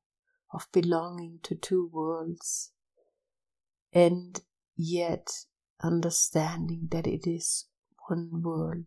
of 0.52 0.66
belonging 0.72 1.38
to 1.44 1.54
two 1.54 1.88
worlds. 1.90 2.72
And 3.92 4.42
yet 4.78 5.44
understanding 5.82 6.88
that 6.90 7.06
it 7.06 7.28
is 7.28 7.66
one 8.08 8.42
world 8.42 8.86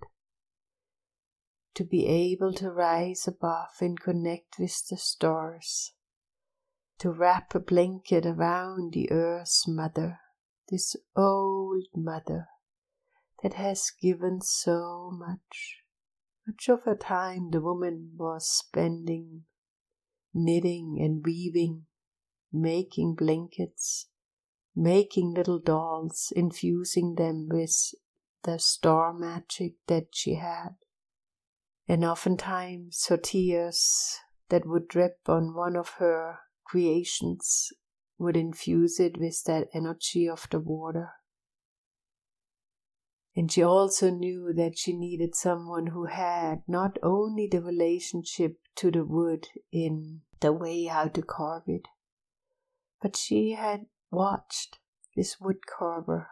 to 1.73 1.83
be 1.83 2.05
able 2.05 2.53
to 2.53 2.71
rise 2.71 3.27
above 3.27 3.69
and 3.79 3.99
connect 3.99 4.57
with 4.57 4.87
the 4.89 4.97
stars, 4.97 5.93
to 6.97 7.11
wrap 7.11 7.53
a 7.53 7.59
blanket 7.59 8.25
around 8.25 8.93
the 8.93 9.11
earth's 9.11 9.67
mother, 9.67 10.19
this 10.69 10.95
old 11.15 11.85
mother 11.95 12.47
that 13.43 13.53
has 13.53 13.91
given 14.01 14.41
so 14.41 15.11
much. 15.13 15.77
Much 16.47 16.69
of 16.69 16.83
her 16.83 16.95
time 16.95 17.51
the 17.51 17.61
woman 17.61 18.11
was 18.17 18.49
spending 18.49 19.43
knitting 20.33 20.97
and 20.99 21.25
weaving, 21.25 21.85
making 22.51 23.15
blankets, 23.15 24.07
making 24.75 25.33
little 25.33 25.59
dolls, 25.59 26.31
infusing 26.35 27.15
them 27.15 27.47
with 27.49 27.93
the 28.43 28.57
star 28.57 29.13
magic 29.13 29.73
that 29.87 30.07
she 30.11 30.35
had 30.35 30.75
and 31.91 32.05
oftentimes 32.05 33.05
her 33.07 33.17
tears 33.17 34.17
that 34.47 34.65
would 34.65 34.87
drip 34.87 35.17
on 35.27 35.53
one 35.53 35.75
of 35.75 35.95
her 35.99 36.39
creations 36.63 37.73
would 38.17 38.37
infuse 38.37 38.97
it 38.97 39.17
with 39.17 39.43
that 39.43 39.67
energy 39.73 40.29
of 40.29 40.47
the 40.51 40.59
water. 40.59 41.09
And 43.35 43.51
she 43.51 43.61
also 43.61 44.09
knew 44.09 44.53
that 44.55 44.77
she 44.77 44.93
needed 44.95 45.35
someone 45.35 45.87
who 45.87 46.05
had 46.05 46.61
not 46.65 46.97
only 47.03 47.49
the 47.51 47.61
relationship 47.61 48.57
to 48.75 48.89
the 48.89 49.03
wood 49.03 49.47
in 49.69 50.21
the 50.39 50.53
way 50.53 50.85
how 50.85 51.09
to 51.09 51.21
carve 51.21 51.63
it, 51.67 51.89
but 53.01 53.17
she 53.17 53.51
had 53.51 53.87
watched 54.11 54.79
this 55.15 55.39
wood 55.39 55.65
carver 55.65 56.29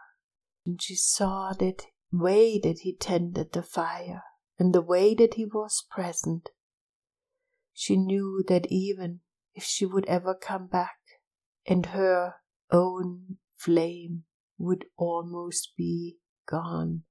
and 0.64 0.80
she 0.80 0.94
saw 0.94 1.52
that 1.58 1.86
way 2.12 2.58
that 2.58 2.80
he 2.80 2.94
tended 2.94 3.52
the 3.52 3.62
fire 3.62 4.22
and 4.58 4.74
the 4.74 4.82
way 4.82 5.14
that 5.14 5.34
he 5.34 5.44
was 5.46 5.86
present, 5.90 6.50
she 7.72 7.96
knew 7.96 8.44
that 8.46 8.66
even 8.70 9.20
if 9.54 9.64
she 9.64 9.86
would 9.86 10.06
ever 10.06 10.34
come 10.34 10.66
back 10.66 10.98
and 11.66 11.86
her 11.86 12.34
own 12.70 13.38
flame 13.54 14.24
would 14.58 14.84
almost 14.98 15.72
be 15.76 16.18
gone, 16.46 17.04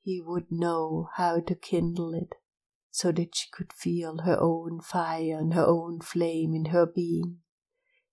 he 0.00 0.20
would 0.24 0.50
know 0.50 1.10
how 1.16 1.40
to 1.40 1.54
kindle 1.54 2.14
it 2.14 2.34
so 2.90 3.12
that 3.12 3.34
she 3.34 3.48
could 3.52 3.72
feel 3.72 4.18
her 4.18 4.38
own 4.40 4.80
fire 4.80 5.38
and 5.38 5.54
her 5.54 5.64
own 5.66 6.00
flame 6.00 6.54
in 6.54 6.66
her 6.66 6.86
being. 6.86 7.38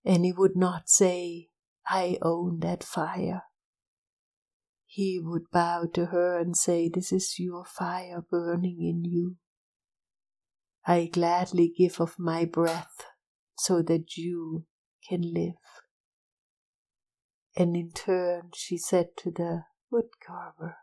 And 0.04 0.26
he 0.26 0.32
would 0.32 0.56
not 0.56 0.90
say, 0.90 1.49
I 1.90 2.18
own 2.22 2.60
that 2.60 2.84
fire 2.84 3.44
he 4.92 5.20
would 5.24 5.52
bow 5.52 5.86
to 5.94 6.08
her 6.08 6.40
and 6.40 6.58
say, 6.58 6.90
This 6.90 7.12
is 7.12 7.38
your 7.38 7.64
fire 7.64 8.26
burning 8.28 8.78
in 8.82 9.06
you. 9.06 9.36
I 10.88 11.12
gladly 11.14 11.72
give 11.78 12.02
of 12.02 12.18
my 12.18 12.44
breath 12.46 13.06
so 13.56 13.84
that 13.84 14.18
you 14.18 14.66
can 15.08 15.32
live. 15.32 15.62
And 17.56 17.76
in 17.76 17.92
turn 17.92 18.50
she 18.56 18.80
said 18.80 19.10
to 19.18 19.30
the 19.30 19.66
woodcarver, 19.94 20.74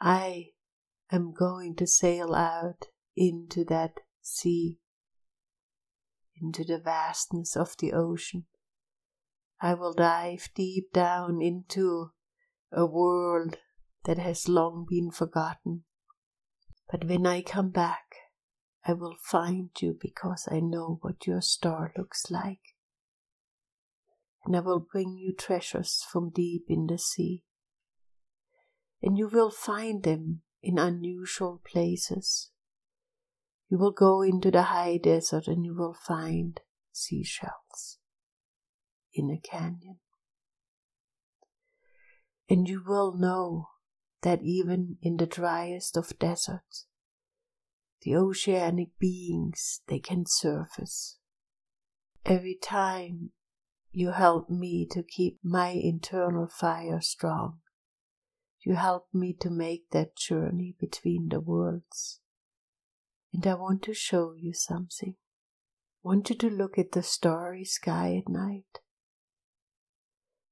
I 0.00 0.50
am 1.10 1.32
going 1.32 1.74
to 1.74 1.88
sail 1.88 2.36
out 2.36 2.86
into 3.16 3.64
that 3.64 3.98
sea, 4.20 4.78
into 6.40 6.62
the 6.62 6.78
vastness 6.78 7.56
of 7.56 7.74
the 7.80 7.92
ocean. 7.92 8.46
I 9.64 9.74
will 9.74 9.92
dive 9.92 10.48
deep 10.56 10.92
down 10.92 11.40
into 11.40 12.10
a 12.72 12.84
world 12.84 13.58
that 14.04 14.18
has 14.18 14.48
long 14.48 14.84
been 14.90 15.12
forgotten. 15.12 15.84
But 16.90 17.04
when 17.04 17.24
I 17.28 17.42
come 17.42 17.70
back, 17.70 18.16
I 18.84 18.94
will 18.94 19.14
find 19.22 19.70
you 19.80 19.96
because 20.00 20.48
I 20.50 20.58
know 20.58 20.98
what 21.02 21.28
your 21.28 21.40
star 21.40 21.92
looks 21.96 22.28
like. 22.28 22.74
And 24.44 24.56
I 24.56 24.60
will 24.60 24.80
bring 24.80 25.16
you 25.16 25.32
treasures 25.32 26.04
from 26.10 26.30
deep 26.30 26.64
in 26.68 26.88
the 26.88 26.98
sea. 26.98 27.44
And 29.00 29.16
you 29.16 29.28
will 29.28 29.52
find 29.52 30.02
them 30.02 30.42
in 30.60 30.76
unusual 30.76 31.62
places. 31.64 32.50
You 33.70 33.78
will 33.78 33.92
go 33.92 34.22
into 34.22 34.50
the 34.50 34.62
high 34.62 34.96
desert 34.96 35.46
and 35.46 35.64
you 35.64 35.72
will 35.72 35.94
find 35.94 36.60
seashells 36.90 38.00
in 39.14 39.30
a 39.30 39.38
canyon 39.38 39.98
and 42.52 42.68
you 42.68 42.82
will 42.86 43.16
know 43.16 43.70
that 44.20 44.42
even 44.42 44.98
in 45.00 45.16
the 45.16 45.24
driest 45.24 45.96
of 45.96 46.18
deserts, 46.18 46.86
the 48.02 48.14
oceanic 48.14 48.90
beings 48.98 49.80
they 49.86 49.98
can 49.98 50.26
surface. 50.26 51.16
Every 52.26 52.58
time 52.62 53.30
you 53.90 54.10
help 54.10 54.50
me 54.50 54.86
to 54.90 55.02
keep 55.02 55.38
my 55.42 55.68
internal 55.68 56.46
fire 56.46 57.00
strong, 57.00 57.60
you 58.60 58.74
help 58.74 59.06
me 59.14 59.32
to 59.40 59.48
make 59.48 59.88
that 59.90 60.14
journey 60.14 60.76
between 60.78 61.30
the 61.30 61.40
worlds. 61.40 62.20
And 63.32 63.46
I 63.46 63.54
want 63.54 63.82
to 63.84 63.94
show 63.94 64.34
you 64.36 64.52
something. 64.52 65.16
I 66.04 66.08
want 66.08 66.28
you 66.28 66.36
to 66.36 66.50
look 66.50 66.78
at 66.78 66.92
the 66.92 67.02
starry 67.02 67.64
sky 67.64 68.22
at 68.22 68.30
night. 68.30 68.80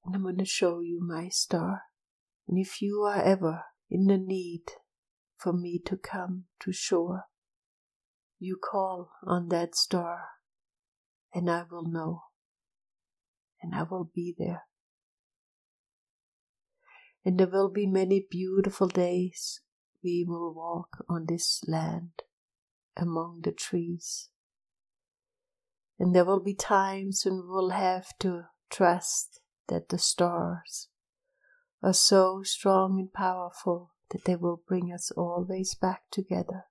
And 0.05 0.15
I'm 0.15 0.23
going 0.23 0.39
to 0.39 0.45
show 0.45 0.81
you 0.81 1.01
my 1.03 1.29
star. 1.29 1.83
And 2.49 2.59
if 2.59 2.83
you 2.83 3.03
are 3.03 3.23
ever 3.23 3.65
in 3.91 4.07
the 4.07 4.19
need 4.19 4.73
for 5.37 5.53
me 5.53 5.81
to 5.87 5.97
come 5.97 6.45
to 6.61 6.73
shore, 6.73 7.25
you 8.39 8.57
call 8.57 9.11
on 9.27 9.49
that 9.49 9.75
star, 9.75 10.21
and 11.35 11.51
I 11.51 11.65
will 11.71 11.85
know, 11.85 12.23
and 13.63 13.75
I 13.75 13.83
will 13.83 14.11
be 14.13 14.35
there. 14.37 14.63
And 17.25 17.39
there 17.39 17.49
will 17.49 17.71
be 17.71 17.87
many 17.87 18.27
beautiful 18.31 18.89
days 18.89 19.61
we 20.03 20.25
will 20.27 20.55
walk 20.55 21.05
on 21.09 21.27
this 21.29 21.61
land 21.67 22.23
among 22.97 23.41
the 23.43 23.53
trees. 23.53 24.31
And 25.99 26.15
there 26.15 26.25
will 26.25 26.41
be 26.41 26.55
times 26.55 27.23
when 27.25 27.35
we 27.35 27.47
will 27.47 27.71
have 27.71 28.07
to 28.21 28.45
trust 28.71 29.40
that 29.71 29.89
the 29.89 29.99
stars 29.99 30.89
are 31.83 31.95
so 31.95 32.43
strong 32.43 32.99
and 32.99 33.13
powerful 33.13 33.93
that 34.11 34.25
they 34.25 34.37
will 34.37 34.61
bring 34.69 34.93
us 34.93 35.11
always 35.13 35.75
back 35.75 36.03
together 36.11 36.65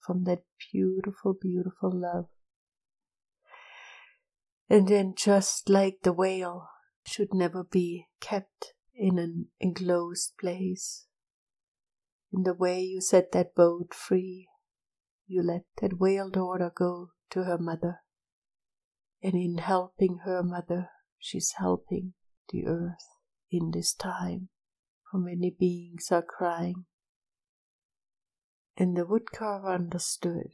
from 0.00 0.24
that 0.24 0.42
beautiful, 0.72 1.34
beautiful 1.40 1.92
love. 1.92 2.26
And 4.68 4.88
then, 4.88 5.14
just 5.14 5.68
like 5.68 5.98
the 6.02 6.12
whale 6.12 6.68
should 7.06 7.34
never 7.34 7.62
be 7.62 8.08
kept 8.20 8.72
in 8.94 9.18
an 9.18 9.48
enclosed 9.60 10.32
place, 10.38 11.06
in 12.32 12.44
the 12.44 12.54
way 12.54 12.80
you 12.80 13.00
set 13.00 13.32
that 13.32 13.54
boat 13.54 13.92
free, 13.92 14.48
you 15.26 15.42
let 15.42 15.64
that 15.80 16.00
whale 16.00 16.30
daughter 16.30 16.72
go 16.74 17.10
to 17.30 17.44
her 17.44 17.58
mother. 17.58 18.00
And 19.22 19.34
in 19.34 19.58
helping 19.58 20.20
her 20.24 20.42
mother, 20.42 20.88
she's 21.18 21.54
helping 21.58 22.14
the 22.52 22.66
earth 22.66 23.16
in 23.50 23.70
this 23.72 23.94
time, 23.94 24.48
for 25.10 25.18
many 25.18 25.50
beings 25.50 26.08
are 26.10 26.22
crying. 26.22 26.84
And 28.76 28.96
the 28.96 29.04
woodcarver 29.04 29.74
understood. 29.74 30.50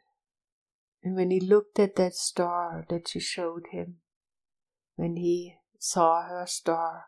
And 1.02 1.14
when 1.14 1.30
he 1.30 1.40
looked 1.40 1.78
at 1.78 1.96
that 1.96 2.14
star 2.14 2.84
that 2.88 3.08
she 3.08 3.20
showed 3.20 3.66
him, 3.70 3.96
when 4.96 5.16
he 5.16 5.56
saw 5.78 6.22
her 6.22 6.44
star, 6.46 7.04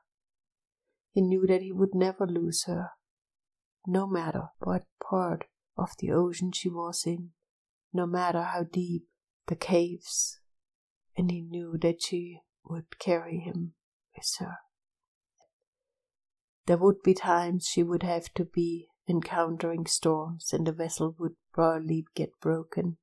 he 1.12 1.20
knew 1.20 1.46
that 1.46 1.62
he 1.62 1.72
would 1.72 1.94
never 1.94 2.26
lose 2.26 2.64
her, 2.64 2.90
no 3.86 4.06
matter 4.06 4.50
what 4.58 4.84
part 5.02 5.46
of 5.76 5.90
the 5.98 6.12
ocean 6.12 6.52
she 6.52 6.68
was 6.68 7.04
in, 7.04 7.30
no 7.92 8.06
matter 8.06 8.42
how 8.42 8.62
deep 8.62 9.06
the 9.48 9.56
caves, 9.56 10.38
and 11.16 11.30
he 11.32 11.40
knew 11.40 11.76
that 11.80 12.00
she 12.00 12.40
would 12.64 12.98
carry 13.00 13.38
him 13.38 13.72
with 14.14 14.36
her. 14.38 14.58
There 16.66 16.76
would 16.76 17.02
be 17.02 17.14
times 17.14 17.66
she 17.66 17.82
would 17.82 18.02
have 18.02 18.32
to 18.34 18.44
be 18.44 18.88
encountering 19.08 19.86
storms 19.86 20.52
and 20.52 20.66
the 20.66 20.72
vessel 20.72 21.14
would 21.18 21.34
probably 21.52 22.06
get 22.14 22.38
broken. 22.40 22.98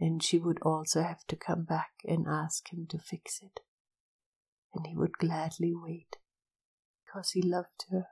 And 0.00 0.22
she 0.22 0.38
would 0.38 0.58
also 0.62 1.02
have 1.02 1.26
to 1.26 1.36
come 1.36 1.64
back 1.64 1.90
and 2.04 2.26
ask 2.28 2.72
him 2.72 2.86
to 2.90 2.98
fix 2.98 3.40
it. 3.42 3.60
And 4.74 4.86
he 4.86 4.96
would 4.96 5.18
gladly 5.18 5.72
wait 5.74 6.18
because 7.04 7.32
he 7.32 7.42
loved 7.42 7.86
her 7.90 8.06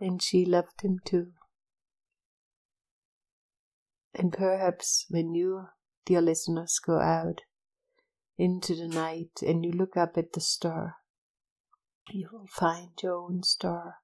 and 0.00 0.22
she 0.22 0.44
loved 0.44 0.82
him 0.82 1.00
too. 1.04 1.32
And 4.14 4.32
perhaps 4.32 5.06
when 5.08 5.34
you, 5.34 5.66
dear 6.04 6.20
listeners, 6.20 6.78
go 6.78 7.00
out 7.00 7.40
into 8.38 8.74
the 8.74 8.88
night 8.88 9.42
and 9.44 9.64
you 9.64 9.72
look 9.72 9.96
up 9.96 10.16
at 10.16 10.32
the 10.32 10.40
star, 10.40 10.96
you 12.10 12.28
will 12.32 12.46
find 12.46 12.90
your 13.02 13.14
own 13.14 13.42
star 13.42 13.96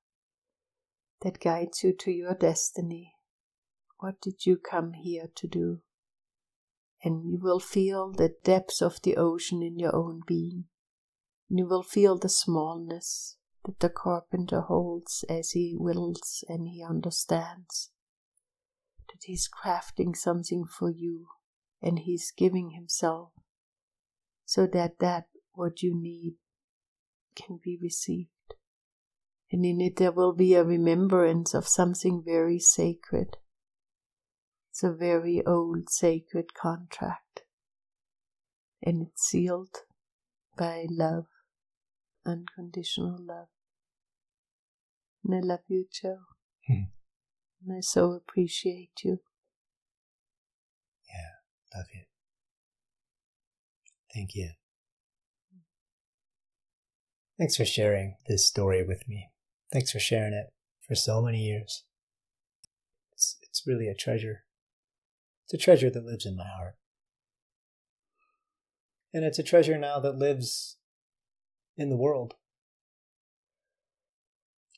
that 1.22 1.40
guides 1.40 1.84
you 1.84 1.92
to 1.92 2.10
your 2.10 2.34
destiny. 2.34 3.14
What 3.98 4.20
did 4.20 4.46
you 4.46 4.56
come 4.56 4.94
here 4.94 5.28
to 5.34 5.46
do? 5.46 5.80
And 7.02 7.24
you 7.24 7.38
will 7.38 7.60
feel 7.60 8.12
the 8.12 8.34
depths 8.42 8.80
of 8.80 9.02
the 9.02 9.16
ocean 9.16 9.62
in 9.62 9.78
your 9.78 9.94
own 9.94 10.22
being. 10.26 10.64
And 11.48 11.58
you 11.58 11.66
will 11.66 11.82
feel 11.82 12.16
the 12.16 12.28
smallness 12.28 13.36
that 13.64 13.80
the 13.80 13.90
carpenter 13.90 14.62
holds 14.62 15.24
as 15.28 15.50
he 15.50 15.74
wills 15.78 16.44
and 16.48 16.68
he 16.68 16.82
understands 16.82 17.90
that 19.08 19.24
he's 19.24 19.48
crafting 19.48 20.16
something 20.16 20.64
for 20.64 20.90
you 20.90 21.26
and 21.82 22.00
he's 22.00 22.32
giving 22.36 22.70
himself 22.70 23.32
so 24.44 24.66
that 24.66 24.98
that 25.00 25.26
what 25.52 25.82
you 25.82 25.94
need 25.94 26.34
can 27.34 27.58
be 27.62 27.78
received. 27.80 28.28
And 29.52 29.64
in 29.64 29.80
it 29.80 29.96
there 29.96 30.12
will 30.12 30.32
be 30.32 30.54
a 30.54 30.64
remembrance 30.64 31.54
of 31.54 31.66
something 31.66 32.22
very 32.24 32.58
sacred. 32.58 33.36
It's 34.70 34.84
a 34.84 34.92
very 34.92 35.44
old 35.44 35.90
sacred 35.90 36.54
contract. 36.54 37.42
And 38.82 39.02
it's 39.02 39.22
sealed 39.22 39.76
by 40.56 40.86
love, 40.88 41.26
unconditional 42.24 43.18
love. 43.20 43.48
And 45.24 45.34
I 45.34 45.40
love 45.40 45.60
you, 45.68 45.86
Joe. 45.92 46.20
Hmm. 46.66 46.84
And 47.66 47.76
I 47.76 47.80
so 47.80 48.12
appreciate 48.12 49.02
you. 49.04 49.20
Yeah, 51.12 51.78
love 51.78 51.86
you. 51.92 52.04
Thank 54.14 54.34
you. 54.34 54.50
Thanks 57.40 57.56
for 57.56 57.64
sharing 57.64 58.16
this 58.28 58.44
story 58.44 58.84
with 58.84 59.08
me. 59.08 59.30
Thanks 59.72 59.90
for 59.90 59.98
sharing 59.98 60.34
it 60.34 60.52
for 60.86 60.94
so 60.94 61.22
many 61.22 61.38
years. 61.38 61.84
It's, 63.14 63.38
it's 63.40 63.66
really 63.66 63.88
a 63.88 63.94
treasure. 63.94 64.44
It's 65.46 65.54
a 65.54 65.56
treasure 65.56 65.88
that 65.88 66.04
lives 66.04 66.26
in 66.26 66.36
my 66.36 66.44
heart. 66.44 66.74
And 69.14 69.24
it's 69.24 69.38
a 69.38 69.42
treasure 69.42 69.78
now 69.78 69.98
that 70.00 70.18
lives 70.18 70.76
in 71.78 71.88
the 71.88 71.96
world. 71.96 72.34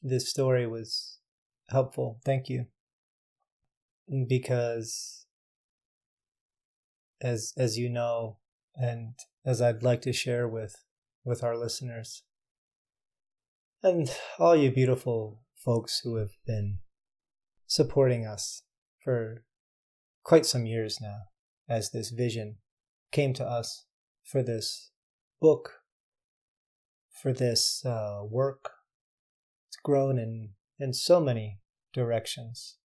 This 0.00 0.30
story 0.30 0.64
was 0.64 1.18
helpful. 1.68 2.20
Thank 2.24 2.48
you. 2.48 2.66
Because 4.28 5.26
as 7.20 7.52
as 7.56 7.76
you 7.76 7.88
know 7.88 8.36
and 8.76 9.14
as 9.44 9.60
I'd 9.60 9.82
like 9.82 10.02
to 10.02 10.12
share 10.12 10.46
with 10.46 10.84
with 11.24 11.42
our 11.42 11.56
listeners 11.56 12.22
and 13.82 14.10
all 14.38 14.54
you 14.56 14.70
beautiful 14.70 15.42
folks 15.56 16.00
who 16.02 16.16
have 16.16 16.32
been 16.46 16.78
supporting 17.66 18.26
us 18.26 18.62
for 19.02 19.44
quite 20.24 20.46
some 20.46 20.66
years 20.66 20.98
now 21.00 21.18
as 21.68 21.90
this 21.90 22.10
vision 22.10 22.56
came 23.10 23.32
to 23.34 23.44
us 23.44 23.86
for 24.24 24.42
this 24.42 24.90
book 25.40 25.80
for 27.22 27.32
this 27.32 27.84
uh, 27.84 28.22
work. 28.28 28.70
It's 29.68 29.76
grown 29.82 30.18
in 30.18 30.50
in 30.78 30.92
so 30.92 31.20
many 31.20 31.60
directions. 31.92 32.78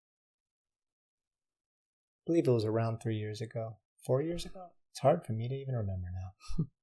I 2.20 2.22
believe 2.26 2.46
it 2.46 2.52
was 2.52 2.64
around 2.64 2.98
three 2.98 3.16
years 3.16 3.40
ago 3.40 3.78
four 4.04 4.22
years 4.22 4.44
ago. 4.44 4.66
It's 4.90 5.00
hard 5.00 5.24
for 5.24 5.32
me 5.32 5.48
to 5.48 5.54
even 5.54 5.74
remember 5.74 6.08
now. 6.12 6.64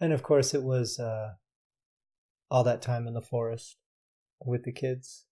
And 0.00 0.12
of 0.12 0.22
course 0.22 0.54
it 0.54 0.62
was 0.62 1.00
uh, 1.00 1.30
all 2.50 2.64
that 2.64 2.82
time 2.82 3.06
in 3.06 3.14
the 3.14 3.20
forest 3.20 3.76
with 4.44 4.64
the 4.64 4.72
kids 4.72 5.26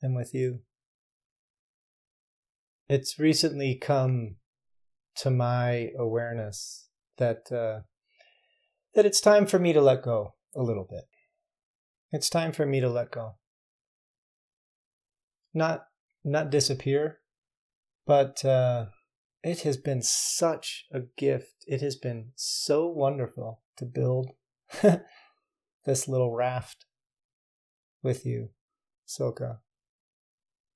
and 0.00 0.14
with 0.14 0.34
you. 0.34 0.60
It's 2.88 3.18
recently 3.18 3.76
come 3.76 4.36
to 5.16 5.30
my 5.30 5.90
awareness 5.98 6.88
that 7.18 7.50
uh, 7.50 7.80
that 8.94 9.06
it's 9.06 9.20
time 9.20 9.46
for 9.46 9.58
me 9.58 9.72
to 9.72 9.80
let 9.80 10.02
go 10.02 10.34
a 10.54 10.62
little 10.62 10.86
bit. 10.88 11.04
It's 12.12 12.28
time 12.28 12.52
for 12.52 12.66
me 12.66 12.80
to 12.80 12.88
let 12.88 13.10
go. 13.10 13.36
Not 15.52 15.86
not 16.24 16.50
disappear, 16.50 17.20
but 18.06 18.44
uh, 18.44 18.86
it 19.42 19.62
has 19.62 19.76
been 19.76 20.02
such 20.02 20.86
a 20.92 21.00
gift. 21.16 21.64
It 21.66 21.80
has 21.80 21.96
been 21.96 22.32
so 22.34 22.86
wonderful 22.86 23.62
to 23.76 23.84
build 23.84 24.30
this 25.84 26.08
little 26.08 26.34
raft 26.34 26.86
with 28.02 28.26
you, 28.26 28.50
Silke. 29.04 29.58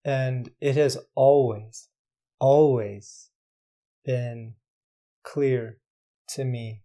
And 0.04 0.50
it 0.60 0.76
has 0.76 0.98
always, 1.14 1.88
always 2.38 3.30
been 4.04 4.54
clear 5.22 5.78
to 6.30 6.44
me. 6.44 6.82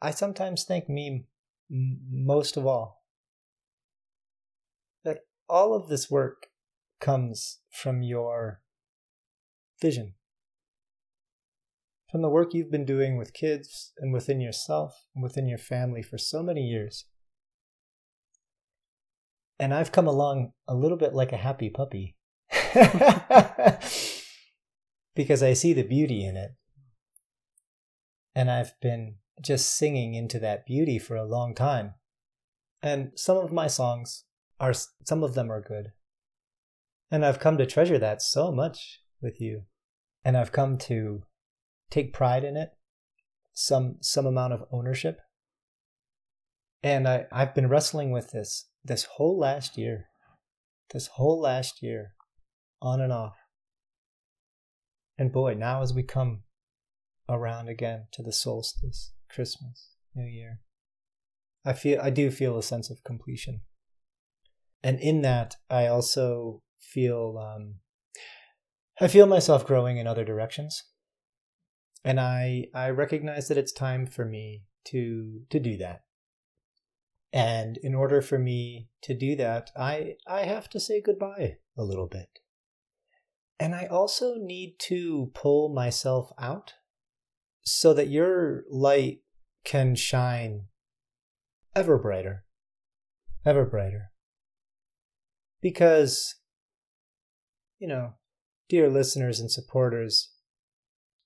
I 0.00 0.10
sometimes 0.10 0.64
think 0.64 0.88
me 0.88 1.26
most 1.70 2.56
of 2.56 2.66
all. 2.66 3.04
That 5.04 5.20
all 5.48 5.74
of 5.74 5.88
this 5.88 6.10
work 6.10 6.48
comes 7.00 7.60
from 7.70 8.02
your 8.02 8.60
vision 9.80 10.14
from 12.10 12.22
the 12.22 12.28
work 12.28 12.54
you've 12.54 12.70
been 12.70 12.84
doing 12.84 13.16
with 13.16 13.34
kids 13.34 13.92
and 13.98 14.12
within 14.12 14.40
yourself 14.40 15.06
and 15.14 15.22
within 15.22 15.48
your 15.48 15.58
family 15.58 16.02
for 16.02 16.18
so 16.18 16.42
many 16.42 16.62
years. 16.62 17.06
And 19.58 19.72
I've 19.74 19.92
come 19.92 20.06
along 20.06 20.52
a 20.68 20.74
little 20.74 20.98
bit 20.98 21.14
like 21.14 21.32
a 21.32 21.38
happy 21.38 21.70
puppy 21.70 22.16
because 25.14 25.42
I 25.42 25.54
see 25.54 25.72
the 25.72 25.82
beauty 25.82 26.24
in 26.24 26.36
it. 26.36 26.50
And 28.34 28.50
I've 28.50 28.78
been 28.80 29.16
just 29.40 29.74
singing 29.76 30.14
into 30.14 30.38
that 30.40 30.66
beauty 30.66 30.98
for 30.98 31.16
a 31.16 31.24
long 31.24 31.54
time. 31.54 31.94
And 32.82 33.12
some 33.16 33.38
of 33.38 33.50
my 33.50 33.66
songs 33.66 34.24
are, 34.60 34.74
some 35.04 35.22
of 35.22 35.34
them 35.34 35.50
are 35.50 35.62
good. 35.62 35.92
And 37.10 37.24
I've 37.24 37.40
come 37.40 37.56
to 37.56 37.66
treasure 37.66 37.98
that 37.98 38.20
so 38.20 38.52
much 38.52 39.00
with 39.22 39.40
you. 39.40 39.62
And 40.24 40.36
I've 40.36 40.52
come 40.52 40.76
to 40.78 41.22
take 41.90 42.12
pride 42.12 42.44
in 42.44 42.56
it, 42.56 42.70
some 43.52 43.96
some 44.00 44.26
amount 44.26 44.52
of 44.52 44.64
ownership. 44.72 45.20
And 46.82 47.08
I, 47.08 47.26
I've 47.32 47.54
been 47.54 47.68
wrestling 47.68 48.10
with 48.10 48.30
this 48.30 48.68
this 48.84 49.04
whole 49.04 49.38
last 49.38 49.76
year. 49.76 50.06
This 50.92 51.08
whole 51.08 51.40
last 51.40 51.82
year, 51.82 52.12
on 52.80 53.00
and 53.00 53.12
off. 53.12 53.36
And 55.18 55.32
boy, 55.32 55.54
now 55.54 55.82
as 55.82 55.92
we 55.92 56.04
come 56.04 56.42
around 57.28 57.68
again 57.68 58.06
to 58.12 58.22
the 58.22 58.32
solstice, 58.32 59.12
Christmas, 59.28 59.96
New 60.14 60.26
Year, 60.30 60.60
I 61.64 61.72
feel 61.72 62.00
I 62.00 62.10
do 62.10 62.30
feel 62.30 62.56
a 62.56 62.62
sense 62.62 62.88
of 62.90 63.02
completion. 63.02 63.62
And 64.82 65.00
in 65.00 65.22
that, 65.22 65.56
I 65.68 65.88
also 65.88 66.62
feel 66.78 67.36
um, 67.38 67.76
I 69.00 69.08
feel 69.08 69.26
myself 69.26 69.66
growing 69.66 69.96
in 69.96 70.06
other 70.06 70.24
directions 70.24 70.84
and 72.06 72.20
I 72.20 72.68
I 72.72 72.90
recognize 72.90 73.48
that 73.48 73.58
it's 73.58 73.72
time 73.72 74.06
for 74.06 74.24
me 74.24 74.62
to 74.86 75.40
to 75.50 75.58
do 75.58 75.76
that. 75.78 76.04
And 77.32 77.76
in 77.78 77.96
order 77.96 78.22
for 78.22 78.38
me 78.38 78.90
to 79.02 79.12
do 79.12 79.34
that, 79.36 79.72
I 79.76 80.14
I 80.24 80.44
have 80.44 80.70
to 80.70 80.80
say 80.80 81.02
goodbye 81.02 81.56
a 81.76 81.82
little 81.82 82.06
bit. 82.06 82.28
And 83.58 83.74
I 83.74 83.86
also 83.86 84.36
need 84.36 84.76
to 84.82 85.32
pull 85.34 85.74
myself 85.74 86.30
out 86.38 86.74
so 87.62 87.92
that 87.92 88.08
your 88.08 88.62
light 88.70 89.22
can 89.64 89.96
shine 89.96 90.66
ever 91.74 91.98
brighter, 91.98 92.44
ever 93.44 93.64
brighter. 93.64 94.12
Because, 95.60 96.36
you 97.80 97.88
know, 97.88 98.14
dear 98.68 98.88
listeners 98.88 99.40
and 99.40 99.50
supporters, 99.50 100.30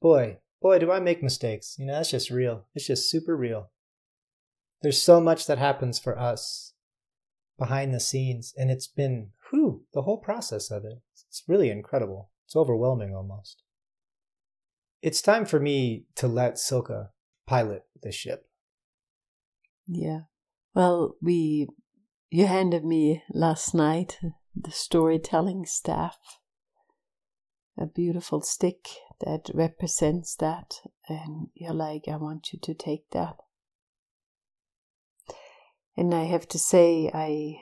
boy, 0.01 0.39
boy, 0.61 0.79
do 0.79 0.91
I 0.93 1.01
make 1.01 1.23
mistakes. 1.23 1.77
You 1.79 1.87
know, 1.87 1.95
that's 1.95 2.11
just 2.11 2.31
real. 2.31 2.67
It's 2.75 2.87
just 2.87 3.11
super 3.11 3.37
real. 3.37 3.71
There's 4.83 5.03
so 5.03 5.21
much 5.21 5.47
that 5.47 5.59
happens 5.59 5.99
for 5.99 6.19
us 6.19 6.73
behind 7.59 7.93
the 7.93 8.01
scenes, 8.01 8.55
and 8.57 8.71
it's 8.71 8.87
been, 8.87 9.31
whew, 9.51 9.85
the 9.93 10.03
whole 10.03 10.19
process 10.19 10.71
of 10.71 10.85
it. 10.85 11.03
It's 11.29 11.43
really 11.47 11.71
incredible. 11.71 12.31
It's 12.47 12.57
overwhelming 12.57 13.15
almost. 13.15 13.63
it's 15.03 15.23
time 15.23 15.45
for 15.45 15.59
me 15.61 16.05
to 16.17 16.29
let 16.29 16.59
Silke 16.59 17.11
pilot 17.47 17.85
the 18.03 18.13
ship. 18.13 18.47
Yeah. 19.87 20.21
Well, 20.75 21.17
we 21.21 21.69
you 22.31 22.47
handed 22.47 22.85
me 22.85 23.23
last 23.33 23.75
night 23.75 24.19
the 24.55 24.71
storytelling 24.71 25.67
staff. 25.67 26.19
A 27.79 27.87
beautiful 27.87 28.41
stick 28.43 28.89
that 29.21 29.51
represents 29.55 30.35
that 30.37 30.81
and 31.09 31.49
you're 31.55 31.75
like 31.75 32.05
I 32.09 32.17
want 32.17 32.53
you 32.53 32.59
to 32.63 32.75
take 32.75 33.11
that. 33.11 33.37
And 35.97 36.15
I 36.15 36.25
have 36.25 36.49
to 36.49 36.59
say 36.59 37.11
I 37.13 37.57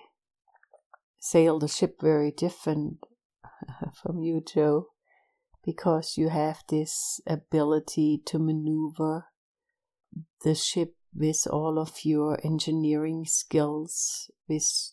sail 1.19 1.59
the 1.59 1.69
ship 1.69 2.01
very 2.01 2.31
different 2.31 2.99
from 4.03 4.23
you, 4.23 4.41
Joe, 4.41 4.89
because 5.65 6.17
you 6.17 6.29
have 6.29 6.63
this 6.69 7.21
ability 7.27 8.23
to 8.27 8.39
maneuver 8.39 9.27
the 10.43 10.55
ship 10.55 10.95
with 11.15 11.47
all 11.51 11.79
of 11.79 12.05
your 12.05 12.39
engineering 12.45 13.25
skills, 13.27 14.31
with 14.49 14.93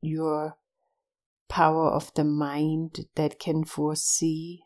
your 0.00 0.56
power 1.48 1.88
of 1.90 2.12
the 2.14 2.24
mind 2.24 3.06
that 3.16 3.38
can 3.40 3.64
foresee. 3.64 4.62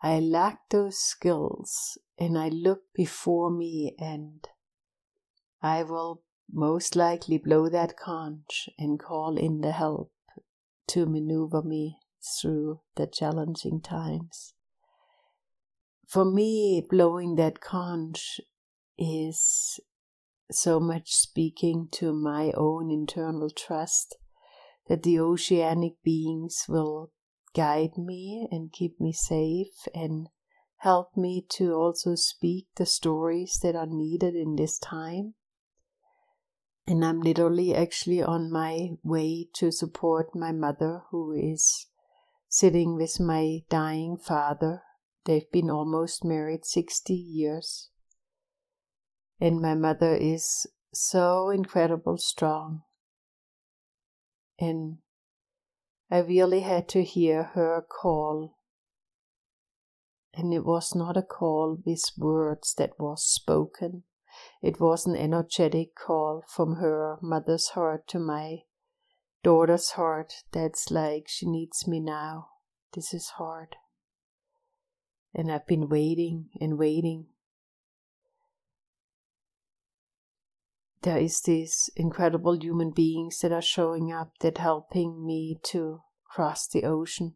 I 0.00 0.20
lack 0.20 0.68
those 0.70 0.98
skills 0.98 1.98
and 2.18 2.38
I 2.38 2.48
look 2.48 2.82
before 2.94 3.50
me 3.50 3.94
and 3.98 4.46
I 5.60 5.82
will 5.82 6.22
most 6.50 6.94
likely 6.94 7.38
blow 7.38 7.68
that 7.68 7.96
conch 7.96 8.68
and 8.78 8.98
call 8.98 9.36
in 9.36 9.60
the 9.60 9.72
help 9.72 10.12
to 10.88 11.06
maneuver 11.06 11.62
me 11.62 11.98
through 12.40 12.80
the 12.96 13.06
challenging 13.06 13.80
times. 13.80 14.54
For 16.06 16.24
me, 16.24 16.86
blowing 16.88 17.34
that 17.34 17.60
conch 17.60 18.40
is 18.96 19.78
so 20.50 20.80
much 20.80 21.12
speaking 21.14 21.88
to 21.92 22.12
my 22.12 22.52
own 22.52 22.90
internal 22.90 23.50
trust 23.50 24.16
that 24.88 25.02
the 25.02 25.20
oceanic 25.20 26.02
beings 26.02 26.64
will 26.68 27.12
guide 27.54 27.96
me 27.96 28.48
and 28.50 28.72
keep 28.72 29.00
me 29.00 29.12
safe 29.12 29.86
and 29.94 30.28
help 30.78 31.16
me 31.16 31.44
to 31.50 31.74
also 31.74 32.14
speak 32.14 32.68
the 32.76 32.86
stories 32.86 33.58
that 33.62 33.74
are 33.74 33.86
needed 33.86 34.34
in 34.34 34.56
this 34.56 34.78
time. 34.78 35.34
And 36.86 37.04
I'm 37.04 37.20
literally 37.20 37.74
actually 37.74 38.22
on 38.22 38.50
my 38.50 38.90
way 39.02 39.48
to 39.56 39.70
support 39.70 40.34
my 40.34 40.52
mother, 40.52 41.02
who 41.10 41.32
is 41.32 41.86
sitting 42.48 42.94
with 42.94 43.20
my 43.20 43.58
dying 43.68 44.16
father. 44.16 44.82
They've 45.24 45.50
been 45.52 45.68
almost 45.68 46.24
married 46.24 46.64
60 46.64 47.12
years. 47.12 47.90
And 49.38 49.60
my 49.60 49.74
mother 49.74 50.14
is 50.14 50.66
so 50.94 51.50
incredible 51.50 52.16
strong. 52.16 52.82
And 54.58 54.98
I 56.10 56.18
really 56.18 56.60
had 56.60 56.88
to 56.90 57.04
hear 57.04 57.44
her 57.54 57.82
call. 57.82 58.56
And 60.34 60.54
it 60.54 60.64
was 60.64 60.94
not 60.94 61.16
a 61.16 61.22
call 61.22 61.78
with 61.84 62.04
words 62.16 62.74
that 62.78 62.98
was 62.98 63.24
spoken. 63.24 64.04
It 64.62 64.80
was 64.80 65.06
an 65.06 65.16
energetic 65.16 65.94
call 65.94 66.44
from 66.48 66.76
her 66.76 67.16
mother's 67.20 67.68
heart 67.68 68.06
to 68.08 68.18
my 68.18 68.58
daughter's 69.42 69.90
heart 69.90 70.32
that's 70.52 70.90
like, 70.90 71.24
she 71.28 71.46
needs 71.46 71.86
me 71.86 72.00
now. 72.00 72.48
This 72.94 73.12
is 73.12 73.32
hard. 73.36 73.76
And 75.34 75.52
I've 75.52 75.66
been 75.66 75.88
waiting 75.88 76.46
and 76.60 76.78
waiting. 76.78 77.26
There 81.02 81.18
is 81.18 81.40
these 81.42 81.90
incredible 81.96 82.60
human 82.60 82.90
beings 82.90 83.38
that 83.40 83.52
are 83.52 83.62
showing 83.62 84.12
up 84.12 84.32
that 84.40 84.58
helping 84.58 85.24
me 85.24 85.58
to 85.64 86.02
cross 86.24 86.66
the 86.66 86.84
ocean. 86.84 87.34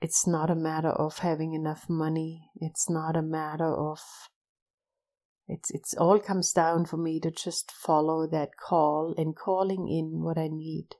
It's 0.00 0.26
not 0.26 0.48
a 0.48 0.54
matter 0.54 0.90
of 0.90 1.18
having 1.18 1.54
enough 1.54 1.88
money. 1.88 2.50
It's 2.60 2.88
not 2.88 3.16
a 3.16 3.22
matter 3.22 3.74
of 3.74 4.00
it's 5.48 5.70
it's 5.70 5.94
all 5.94 6.20
comes 6.20 6.52
down 6.52 6.84
for 6.84 6.98
me 6.98 7.18
to 7.20 7.30
just 7.30 7.72
follow 7.72 8.26
that 8.26 8.50
call 8.56 9.14
and 9.16 9.34
calling 9.34 9.88
in 9.88 10.22
what 10.22 10.36
I 10.36 10.48
need. 10.48 10.96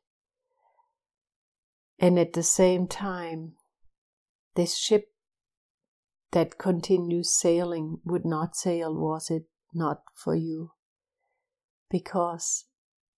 And 1.99 2.19
at 2.19 2.33
the 2.33 2.43
same 2.43 2.87
time, 2.87 3.53
this 4.55 4.77
ship 4.77 5.13
that 6.31 6.59
continues 6.59 7.31
sailing 7.31 8.01
would 8.05 8.25
not 8.25 8.57
sail, 8.57 8.95
was 8.95 9.31
it 9.31 9.45
not 9.75 10.03
for 10.15 10.35
you? 10.35 10.73
Because 11.91 12.67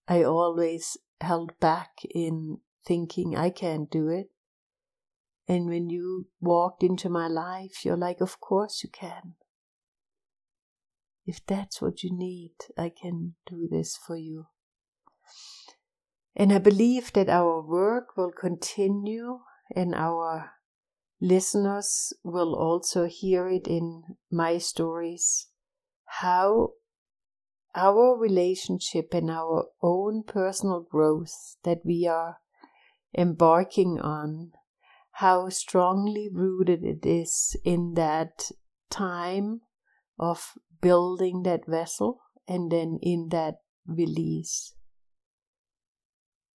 I 0.08 0.22
always 0.22 0.96
held 1.20 1.58
back 1.60 1.90
in 2.14 2.58
thinking 2.86 3.36
I 3.36 3.50
can't 3.50 3.90
do 3.90 4.08
it. 4.08 4.30
And 5.46 5.66
when 5.66 5.90
you 5.90 6.28
walked 6.40 6.82
into 6.82 7.08
my 7.08 7.26
life, 7.26 7.84
you're 7.84 7.96
like, 7.96 8.20
of 8.20 8.40
course 8.40 8.82
you 8.82 8.90
can. 8.90 9.34
If 11.26 11.44
that's 11.46 11.82
what 11.82 12.02
you 12.02 12.10
need, 12.12 12.52
I 12.78 12.90
can 12.90 13.34
do 13.46 13.68
this 13.70 13.96
for 13.96 14.16
you. 14.16 14.46
And 16.34 16.52
I 16.52 16.58
believe 16.58 17.12
that 17.12 17.28
our 17.28 17.60
work 17.60 18.16
will 18.16 18.32
continue 18.32 19.40
and 19.74 19.94
our 19.94 20.52
listeners 21.20 22.12
will 22.24 22.54
also 22.54 23.06
hear 23.06 23.48
it 23.48 23.66
in 23.66 24.16
my 24.30 24.58
stories 24.58 25.49
how 26.18 26.70
our 27.74 28.18
relationship 28.18 29.14
and 29.14 29.30
our 29.30 29.66
own 29.80 30.24
personal 30.24 30.80
growth 30.80 31.56
that 31.62 31.78
we 31.84 32.06
are 32.06 32.38
embarking 33.16 34.00
on, 34.00 34.50
how 35.12 35.48
strongly 35.48 36.28
rooted 36.32 36.82
it 36.82 37.06
is 37.06 37.56
in 37.64 37.94
that 37.94 38.50
time 38.90 39.60
of 40.18 40.54
building 40.80 41.42
that 41.44 41.64
vessel 41.66 42.20
and 42.48 42.72
then 42.72 42.98
in 43.00 43.28
that 43.30 43.54
release. 43.86 44.74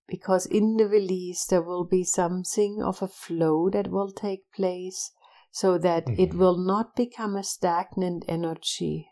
Because 0.07 0.45
in 0.45 0.75
the 0.77 0.87
release, 0.87 1.45
there 1.45 1.63
will 1.63 1.85
be 1.85 2.03
something 2.03 2.81
of 2.83 3.01
a 3.01 3.07
flow 3.07 3.69
that 3.71 3.89
will 3.89 4.11
take 4.11 4.51
place 4.53 5.11
so 5.51 5.77
that 5.77 6.05
mm-hmm. 6.05 6.21
it 6.21 6.33
will 6.33 6.57
not 6.57 6.95
become 6.95 7.35
a 7.35 7.43
stagnant 7.43 8.25
energy. 8.27 9.07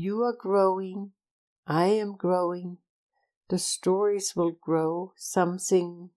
You 0.00 0.22
are 0.22 0.32
growing, 0.32 1.10
I 1.66 1.86
am 1.86 2.14
growing, 2.14 2.78
the 3.48 3.58
stories 3.58 4.36
will 4.36 4.52
grow, 4.52 5.12
something 5.16 6.10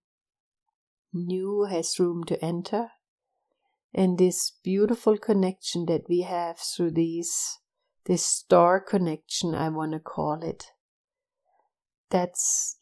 new 1.12 1.64
has 1.64 2.00
room 2.00 2.24
to 2.26 2.46
enter, 2.46 2.92
and 3.92 4.20
this 4.20 4.52
beautiful 4.64 5.18
connection 5.18 5.88
that 5.88 6.08
we 6.08 6.22
have 6.22 6.60
through 6.60 6.92
these 6.92 7.58
this 8.06 8.24
star 8.24 8.80
connection 8.80 9.56
i 9.56 9.68
want 9.70 9.94
to 9.94 10.00
call 10.00 10.44
it. 10.44 10.74
That's 12.12 12.78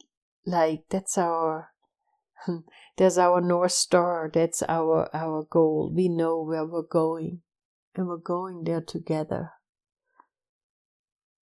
like 0.46 0.84
that's 0.90 1.18
our 1.18 1.70
that's 2.98 3.18
our 3.18 3.40
north 3.40 3.72
star. 3.72 4.30
That's 4.34 4.64
our 4.64 5.10
our 5.16 5.44
goal. 5.44 5.94
We 5.96 6.10
know 6.10 6.42
where 6.42 6.66
we're 6.66 6.82
going 6.82 7.44
and 7.96 8.10
we're 8.10 8.18
going 8.18 8.66
there 8.66 8.82
together 8.82 9.54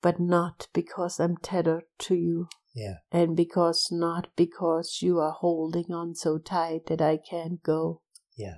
but 0.02 0.20
not 0.20 0.68
because 0.74 1.20
i'm 1.20 1.38
tethered 1.38 1.84
to 1.98 2.16
you. 2.16 2.48
Yeah. 2.76 2.98
And 3.12 3.36
because 3.36 3.88
not 3.92 4.28
because 4.36 5.00
you 5.02 5.20
are 5.20 5.32
holding 5.32 5.92
on 5.92 6.14
so 6.14 6.38
tight 6.38 6.86
that 6.88 7.02
i 7.02 7.18
can't 7.18 7.64
go. 7.64 8.02
Yeah. 8.36 8.58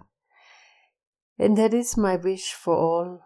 And 1.38 1.58
that 1.58 1.73
is 1.73 1.95
my 1.95 2.17
wish 2.17 2.54
for 2.54 2.75
all 2.75 3.21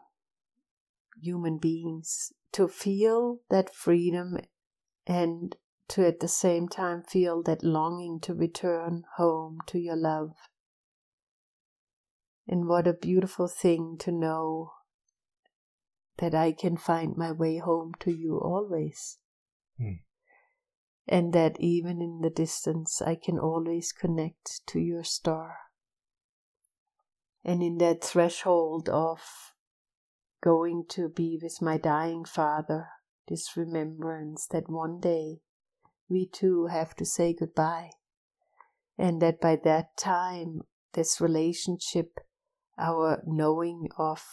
human 1.20 1.58
beings 1.58 2.32
to 2.52 2.68
feel 2.68 3.40
that 3.50 3.74
freedom 3.74 4.38
and 5.08 5.56
to 5.90 6.08
at 6.08 6.20
the 6.20 6.28
same 6.28 6.68
time 6.68 7.02
feel 7.02 7.42
that 7.44 7.64
longing 7.64 8.20
to 8.22 8.34
return 8.34 9.04
home 9.18 9.60
to 9.68 9.80
your 9.80 9.96
love. 9.96 10.32
And 12.48 12.68
what 12.68 12.88
a 12.88 12.94
beautiful 12.94 13.48
thing 13.48 13.98
to 14.00 14.12
know 14.12 14.72
that 16.18 16.36
I 16.36 16.52
can 16.52 16.78
find 16.78 17.16
my 17.18 17.32
way 17.32 17.58
home 17.58 17.94
to 18.00 18.12
you 18.12 18.38
always. 18.38 19.18
Mm. 19.80 20.00
And 21.08 21.34
that 21.34 21.60
even 21.60 22.02
in 22.02 22.22
the 22.22 22.30
distance, 22.30 23.02
I 23.02 23.16
can 23.16 23.38
always 23.38 23.92
connect 23.92 24.66
to 24.68 24.80
your 24.80 25.04
star 25.04 25.58
and 27.44 27.62
in 27.62 27.78
that 27.80 28.04
threshold 28.04 28.90
of 28.90 29.20
going 30.42 30.86
to 30.90 31.10
be 31.10 31.38
with 31.42 31.62
my 31.62 31.78
dying 31.78 32.26
father, 32.26 32.88
this 33.28 33.56
remembrance 33.56 34.48
that 34.48 34.70
one 34.70 35.00
day 35.00 35.40
we 36.10 36.28
too 36.28 36.68
have 36.68 36.96
to 36.96 37.06
say 37.06 37.34
goodbye, 37.34 37.92
and 38.98 39.22
that 39.22 39.42
by 39.42 39.58
that 39.64 39.98
time 39.98 40.62
this 40.94 41.20
relationship, 41.20 42.20
our 42.78 43.22
knowing 43.26 43.88
of 43.98 44.24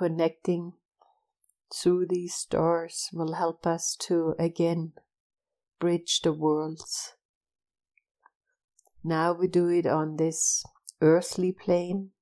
connecting 0.00 0.72
through 1.70 2.06
these 2.08 2.34
stars 2.34 3.10
will 3.12 3.34
help 3.34 3.66
us 3.66 3.94
to 3.94 4.34
again 4.38 4.92
bridge 5.78 6.22
the 6.22 6.32
worlds. 6.32 7.12
Now 9.04 9.34
we 9.34 9.46
do 9.46 9.68
it 9.68 9.84
on 9.84 10.16
this 10.16 10.64
earthly 11.02 11.52
plane, 11.52 12.12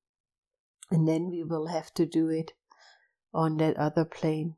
and 0.91 1.07
then 1.07 1.31
we 1.31 1.45
will 1.45 1.69
have 1.69 1.95
to 1.95 2.05
do 2.05 2.29
it 2.29 2.51
on 3.33 3.59
that 3.59 3.77
other 3.77 4.05
plane. 4.05 4.57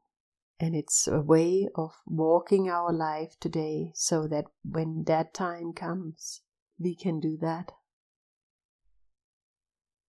And 0.59 0.75
it's 0.75 1.07
a 1.07 1.21
way 1.21 1.69
of 1.75 1.93
walking 2.07 2.71
our 2.71 2.91
life 2.91 3.39
today 3.39 3.93
so 3.95 4.27
that 4.29 4.47
when 4.65 5.05
that 5.09 5.35
time 5.35 5.75
comes, 5.75 6.41
we 6.79 6.95
can 6.95 7.21
do 7.21 7.37
that. 7.43 7.73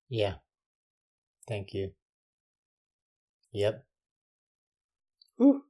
Yeah. 0.07 0.35
Thank 1.45 1.73
you. 1.73 1.91
Yep. 3.51 3.85
Ooh. 5.41 5.63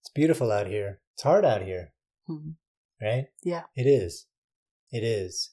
It's 0.00 0.10
beautiful 0.14 0.50
out 0.50 0.66
here. 0.66 1.00
It's 1.14 1.22
hard 1.22 1.44
out 1.44 1.62
here. 1.62 1.92
Mm-hmm. 2.28 2.50
Right? 3.00 3.26
Yeah. 3.42 3.62
It 3.76 3.86
is. 3.86 4.26
It 4.90 5.04
is. 5.04 5.52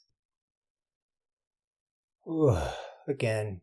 Ooh. 2.27 2.57
Again, 3.07 3.61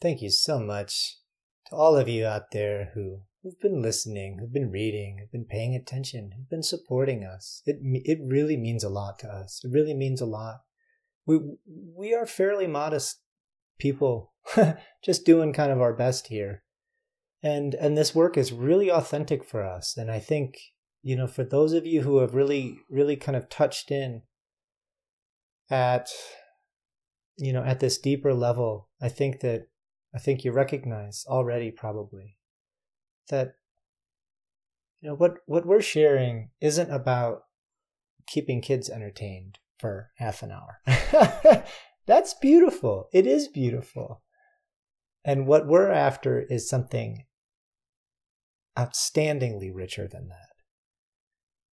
thank 0.00 0.22
you 0.22 0.30
so 0.30 0.58
much 0.58 1.18
to 1.66 1.76
all 1.76 1.96
of 1.96 2.08
you 2.08 2.26
out 2.26 2.50
there 2.52 2.90
who 2.94 3.20
who've 3.42 3.60
been 3.60 3.82
listening, 3.82 4.38
who've 4.38 4.52
been 4.52 4.70
reading, 4.70 5.18
who've 5.18 5.32
been 5.32 5.44
paying 5.44 5.74
attention, 5.74 6.32
who've 6.36 6.48
been 6.48 6.62
supporting 6.62 7.24
us. 7.24 7.62
It 7.66 7.78
it 7.82 8.18
really 8.24 8.56
means 8.56 8.82
a 8.82 8.88
lot 8.88 9.18
to 9.20 9.28
us. 9.28 9.60
It 9.62 9.70
really 9.70 9.94
means 9.94 10.20
a 10.20 10.26
lot. 10.26 10.62
We 11.26 11.40
we 11.66 12.14
are 12.14 12.26
fairly 12.26 12.66
modest 12.66 13.20
people, 13.78 14.32
just 15.04 15.26
doing 15.26 15.52
kind 15.52 15.70
of 15.70 15.80
our 15.80 15.92
best 15.92 16.28
here 16.28 16.62
and 17.42 17.74
and 17.74 17.96
this 17.96 18.14
work 18.14 18.36
is 18.36 18.52
really 18.52 18.90
authentic 18.90 19.44
for 19.44 19.64
us. 19.64 19.96
And 19.96 20.10
i 20.10 20.18
think 20.18 20.58
you 21.02 21.16
know 21.16 21.26
for 21.26 21.44
those 21.44 21.72
of 21.72 21.86
you 21.86 22.02
who 22.02 22.18
have 22.18 22.34
really 22.34 22.78
really 22.88 23.16
kind 23.16 23.36
of 23.36 23.48
touched 23.48 23.90
in 23.90 24.22
at 25.70 26.08
you 27.36 27.52
know 27.52 27.64
at 27.64 27.80
this 27.80 27.98
deeper 27.98 28.34
level 28.34 28.88
i 29.00 29.08
think 29.08 29.40
that 29.40 29.62
i 30.14 30.18
think 30.18 30.44
you 30.44 30.52
recognize 30.52 31.24
already 31.26 31.70
probably 31.70 32.36
that 33.30 33.54
you 35.00 35.08
know 35.08 35.14
what 35.14 35.38
what 35.46 35.66
we're 35.66 35.80
sharing 35.80 36.50
isn't 36.60 36.90
about 36.90 37.44
keeping 38.26 38.60
kids 38.60 38.88
entertained 38.88 39.58
for 39.78 40.10
half 40.16 40.42
an 40.42 40.52
hour. 40.52 40.80
That's 42.06 42.34
beautiful. 42.34 43.08
It 43.12 43.26
is 43.26 43.48
beautiful. 43.48 44.22
And 45.24 45.46
what 45.46 45.66
we're 45.66 45.90
after 45.90 46.40
is 46.40 46.68
something 46.68 47.24
outstandingly 48.78 49.70
richer 49.72 50.08
than 50.08 50.28
that. 50.28 50.48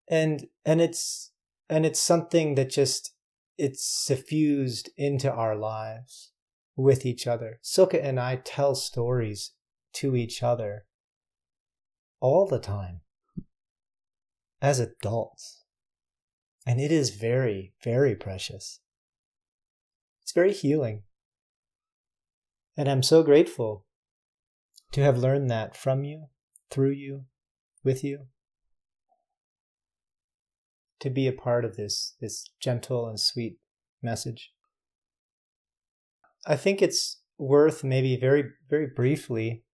And 0.08 0.46
and 0.64 0.80
it's 0.80 1.32
and 1.68 1.84
it's 1.84 2.00
something 2.00 2.54
that 2.54 2.70
just 2.70 3.12
it's 3.56 3.84
suffused 3.84 4.90
into 4.96 5.30
our 5.30 5.56
lives 5.56 6.32
with 6.76 7.04
each 7.04 7.26
other. 7.26 7.58
Silke 7.62 7.94
and 7.94 8.18
i 8.18 8.36
tell 8.36 8.74
stories 8.74 9.52
to 9.94 10.16
each 10.16 10.42
other 10.42 10.86
all 12.20 12.46
the 12.46 12.60
time 12.60 13.00
as 14.60 14.80
adults. 14.80 15.64
And 16.66 16.80
it 16.80 16.92
is 16.92 17.10
very 17.10 17.74
very 17.82 18.14
precious. 18.14 18.80
It's 20.22 20.32
very 20.32 20.52
healing. 20.52 21.02
And 22.76 22.88
i'm 22.88 23.02
so 23.02 23.22
grateful 23.22 23.84
to 24.92 25.02
have 25.02 25.18
learned 25.18 25.50
that 25.50 25.76
from 25.76 26.04
you 26.04 26.28
through 26.70 26.92
you, 26.92 27.24
with 27.84 28.04
you, 28.04 28.26
to 31.00 31.10
be 31.10 31.26
a 31.26 31.32
part 31.32 31.64
of 31.64 31.76
this, 31.76 32.16
this 32.20 32.44
gentle 32.60 33.08
and 33.08 33.18
sweet 33.18 33.58
message. 34.02 34.52
I 36.46 36.56
think 36.56 36.82
it's 36.82 37.20
worth 37.38 37.84
maybe 37.84 38.16
very, 38.16 38.44
very 38.68 38.88
briefly 38.94 39.64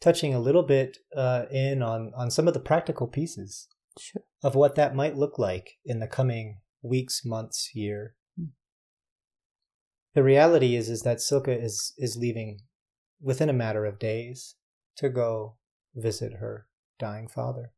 touching 0.00 0.34
a 0.34 0.40
little 0.40 0.62
bit 0.62 0.98
uh, 1.16 1.44
in 1.50 1.82
on, 1.82 2.12
on 2.16 2.30
some 2.30 2.48
of 2.48 2.54
the 2.54 2.60
practical 2.60 3.06
pieces 3.06 3.68
sure. 3.98 4.22
of 4.42 4.54
what 4.54 4.74
that 4.76 4.94
might 4.94 5.16
look 5.16 5.38
like 5.38 5.72
in 5.84 5.98
the 5.98 6.06
coming 6.06 6.60
weeks, 6.82 7.22
months, 7.24 7.70
year. 7.74 8.14
Mm. 8.40 8.50
The 10.14 10.22
reality 10.22 10.76
is 10.76 10.88
is 10.88 11.02
that 11.02 11.20
Silke 11.20 11.48
is 11.48 11.92
is 11.98 12.16
leaving 12.16 12.60
within 13.20 13.48
a 13.48 13.54
matter 13.54 13.84
of 13.84 13.98
days 13.98 14.54
to 14.96 15.08
go 15.08 15.56
visit 15.94 16.34
her 16.34 16.66
dying 16.98 17.28
father 17.28 17.72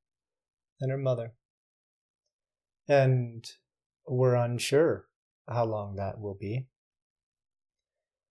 and 0.80 0.90
her 0.90 0.98
mother. 0.98 1.34
And 2.88 3.44
we're 4.06 4.34
unsure 4.34 5.06
how 5.48 5.64
long 5.64 5.96
that 5.96 6.20
will 6.20 6.34
be. 6.34 6.66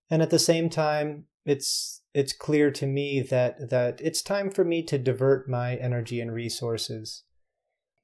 And 0.09 0.21
at 0.21 0.31
the 0.31 0.39
same 0.39 0.69
time, 0.69 1.25
it's 1.45 2.01
it's 2.13 2.33
clear 2.33 2.71
to 2.71 2.85
me 2.85 3.21
that 3.21 3.69
that 3.69 4.01
it's 4.01 4.21
time 4.21 4.49
for 4.49 4.63
me 4.63 4.83
to 4.83 4.97
divert 4.97 5.49
my 5.49 5.75
energy 5.75 6.19
and 6.19 6.33
resources 6.33 7.23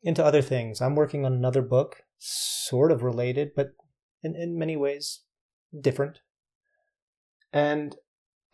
into 0.03 0.23
other 0.23 0.41
things. 0.41 0.81
I'm 0.81 0.95
working 0.95 1.25
on 1.25 1.33
another 1.33 1.61
book, 1.61 2.03
sort 2.17 2.91
of 2.91 3.03
related, 3.03 3.51
but 3.55 3.69
in, 4.23 4.35
in 4.35 4.57
many 4.57 4.77
ways 4.77 5.21
different. 5.79 6.19
And 7.51 7.95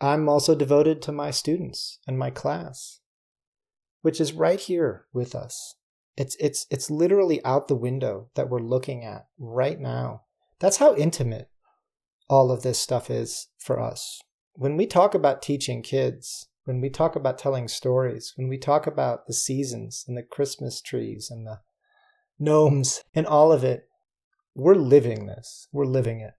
I'm 0.00 0.28
also 0.28 0.54
devoted 0.54 1.00
to 1.02 1.12
my 1.12 1.30
students 1.30 1.98
and 2.06 2.18
my 2.18 2.30
class 2.30 3.00
which 4.02 4.20
is 4.20 4.32
right 4.32 4.60
here 4.60 5.06
with 5.12 5.34
us. 5.34 5.76
It's 6.16 6.36
it's 6.38 6.66
it's 6.70 6.90
literally 6.90 7.42
out 7.44 7.68
the 7.68 7.74
window 7.74 8.28
that 8.34 8.50
we're 8.50 8.60
looking 8.60 9.04
at 9.04 9.26
right 9.38 9.80
now. 9.80 10.22
That's 10.60 10.76
how 10.76 10.94
intimate 10.94 11.48
all 12.28 12.50
of 12.50 12.62
this 12.62 12.78
stuff 12.78 13.10
is 13.10 13.48
for 13.58 13.80
us. 13.80 14.20
When 14.54 14.76
we 14.76 14.86
talk 14.86 15.14
about 15.14 15.40
teaching 15.40 15.82
kids, 15.82 16.48
when 16.64 16.80
we 16.80 16.90
talk 16.90 17.16
about 17.16 17.38
telling 17.38 17.66
stories, 17.66 18.34
when 18.36 18.48
we 18.48 18.58
talk 18.58 18.86
about 18.86 19.26
the 19.26 19.32
seasons 19.32 20.04
and 20.06 20.16
the 20.16 20.22
Christmas 20.22 20.80
trees 20.82 21.28
and 21.30 21.46
the 21.46 21.60
gnomes 22.38 23.02
and 23.14 23.26
all 23.26 23.50
of 23.50 23.64
it, 23.64 23.88
we're 24.54 24.74
living 24.74 25.26
this. 25.26 25.68
We're 25.72 25.86
living 25.86 26.20
it, 26.20 26.34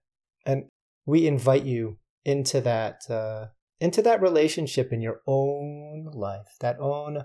and 0.46 0.66
we 1.04 1.26
invite 1.26 1.64
you 1.64 1.98
into 2.24 2.60
that 2.60 3.10
uh, 3.10 3.46
into 3.80 4.02
that 4.02 4.22
relationship 4.22 4.92
in 4.92 5.00
your 5.00 5.20
own 5.26 6.10
life, 6.12 6.56
that 6.60 6.78
own 6.78 7.24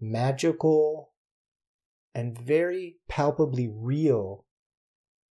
magical 0.00 1.12
and 2.14 2.38
very 2.38 2.96
palpably 3.08 3.68
real 3.72 4.44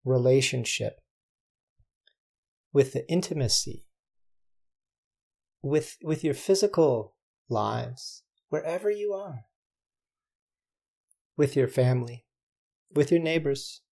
relationship 0.05 1.01
with 2.73 2.93
the 2.93 3.09
intimacy 3.11 3.85
with 5.63 5.97
with 6.03 6.23
your 6.23 6.35
physical 6.35 7.17
lives 7.49 8.23
wherever 8.49 8.91
you 8.91 9.13
are. 9.13 9.47
With 11.37 11.57
your 11.57 11.69
family 11.69 12.27
with 12.95 13.11
your 13.11 13.21
neighbors 13.21 13.83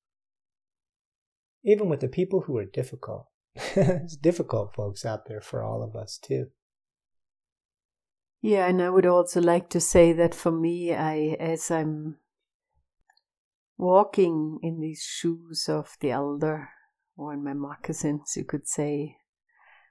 even 1.65 1.89
with 1.89 2.01
the 2.01 2.09
people 2.09 2.43
who 2.43 2.57
are 2.57 2.65
difficult. 2.65 3.27
It's 3.77 4.17
difficult 4.17 4.75
folks 4.75 5.05
out 5.05 5.27
there 5.27 5.41
for 5.41 5.63
all 5.63 5.83
of 5.83 5.97
us 5.97 6.19
too 6.19 6.47
yeah, 8.45 8.67
and 8.67 8.83
I 8.83 8.91
would 8.91 9.07
also 9.07 9.41
like 9.41 9.71
to 9.71 9.81
say 9.81 10.13
that 10.13 10.35
for 10.35 10.53
me, 10.53 10.95
I 10.95 11.35
as 11.41 11.71
I'm 11.71 12.17
walking 13.79 14.59
in 14.63 14.81
these 14.81 15.03
shoes 15.03 15.65
of 15.67 15.97
the 16.01 16.11
elder, 16.11 16.69
or 17.17 17.33
in 17.33 17.43
my 17.43 17.55
moccasins, 17.55 18.35
you 18.37 18.45
could 18.45 18.69
say, 18.69 19.17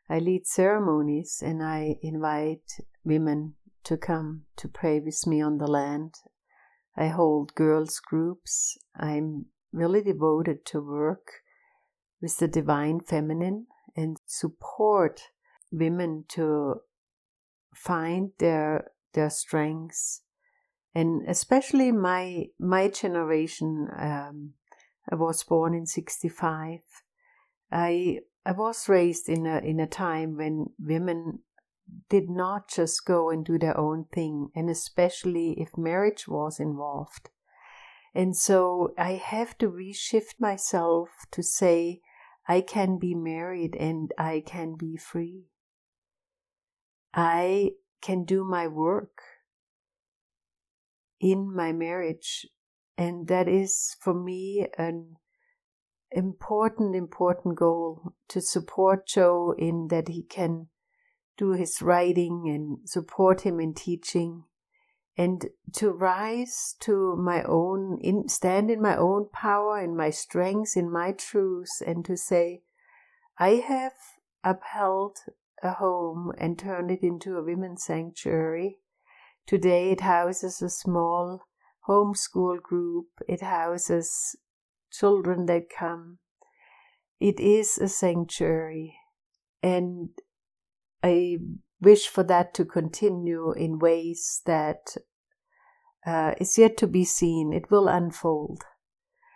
I 0.07 0.19
lead 0.19 0.45
ceremonies 0.45 1.41
and 1.43 1.63
I 1.63 1.95
invite 2.03 2.77
women 3.03 3.55
to 3.85 3.97
come 3.97 4.43
to 4.57 4.67
pray 4.67 4.99
with 4.99 5.25
me 5.25 5.41
on 5.41 5.57
the 5.57 5.65
land. 5.65 6.13
I 6.95 7.07
hold 7.07 7.55
girls' 7.55 7.99
groups. 7.99 8.77
I'm 8.95 9.47
really 9.71 10.03
devoted 10.03 10.63
to 10.67 10.79
work 10.79 11.41
with 12.21 12.37
the 12.37 12.47
divine 12.47 12.99
feminine 12.99 13.65
and 13.95 14.17
support 14.27 15.21
women 15.71 16.25
to 16.29 16.81
find 17.75 18.31
their 18.39 18.91
their 19.13 19.29
strengths. 19.29 20.21
And 20.95 21.27
especially 21.27 21.91
my 21.91 22.45
my 22.59 22.87
generation 22.87 23.87
um, 23.97 24.53
i 25.11 25.15
was 25.15 25.43
born 25.43 25.73
in 25.73 25.85
65 25.85 26.79
i 27.71 28.19
i 28.45 28.51
was 28.51 28.87
raised 28.87 29.27
in 29.27 29.45
a 29.47 29.57
in 29.57 29.79
a 29.79 29.87
time 29.87 30.37
when 30.37 30.67
women 30.79 31.39
did 32.09 32.29
not 32.29 32.69
just 32.69 33.05
go 33.05 33.29
and 33.29 33.43
do 33.45 33.59
their 33.59 33.77
own 33.77 34.05
thing 34.13 34.49
and 34.55 34.69
especially 34.69 35.59
if 35.59 35.77
marriage 35.77 36.27
was 36.27 36.59
involved. 36.59 37.29
And 38.13 38.35
so 38.37 38.93
i 38.97 39.13
have 39.13 39.57
to 39.57 39.69
reshift 39.69 40.39
myself 40.39 41.09
to 41.31 41.41
say 41.41 42.01
I 42.47 42.61
can 42.61 42.97
be 42.97 43.15
married 43.15 43.75
and 43.75 44.11
I 44.17 44.43
can 44.45 44.75
be 44.75 44.97
free. 44.97 45.45
I 47.13 47.71
can 48.01 48.25
do 48.25 48.43
my 48.43 48.67
work 48.67 49.21
in 51.19 51.53
my 51.53 51.71
marriage. 51.71 52.45
And 52.97 53.27
that 53.27 53.47
is 53.47 53.95
for 53.99 54.13
me 54.13 54.67
an 54.77 55.15
important, 56.11 56.95
important 56.95 57.55
goal 57.55 58.13
to 58.29 58.41
support 58.41 59.07
Joe 59.07 59.55
in 59.57 59.87
that 59.89 60.09
he 60.09 60.23
can 60.23 60.67
do 61.37 61.51
his 61.51 61.81
writing 61.81 62.43
and 62.47 62.87
support 62.87 63.41
him 63.41 63.59
in 63.59 63.73
teaching 63.73 64.43
and 65.17 65.45
to 65.73 65.91
rise 65.91 66.75
to 66.79 67.15
my 67.15 67.43
own 67.43 67.99
in, 68.01 68.27
stand 68.27 68.71
in 68.71 68.81
my 68.81 68.95
own 68.95 69.27
power 69.31 69.79
in 69.79 69.95
my 69.95 70.09
strengths 70.09 70.75
in 70.75 70.91
my 70.91 71.11
truths 71.11 71.81
and 71.85 72.03
to 72.05 72.17
say 72.17 72.61
i 73.37 73.49
have 73.51 73.93
upheld 74.43 75.17
a 75.63 75.73
home 75.73 76.31
and 76.37 76.59
turned 76.59 76.91
it 76.91 77.01
into 77.01 77.37
a 77.37 77.43
women's 77.43 77.83
sanctuary 77.83 78.77
today 79.45 79.91
it 79.91 80.01
houses 80.01 80.61
a 80.61 80.69
small 80.69 81.47
homeschool 81.87 82.61
group 82.61 83.07
it 83.27 83.41
houses 83.41 84.35
children 84.91 85.45
that 85.45 85.69
come 85.69 86.19
it 87.19 87.39
is 87.39 87.77
a 87.77 87.87
sanctuary 87.87 88.95
and 89.61 90.09
i 91.01 91.37
wish 91.81 92.07
for 92.07 92.23
that 92.23 92.53
to 92.53 92.65
continue 92.65 93.51
in 93.53 93.79
ways 93.79 94.41
that 94.45 94.95
uh, 96.05 96.33
is 96.39 96.57
yet 96.57 96.77
to 96.77 96.87
be 96.87 97.03
seen. 97.03 97.53
It 97.53 97.69
will 97.71 97.87
unfold. 97.87 98.63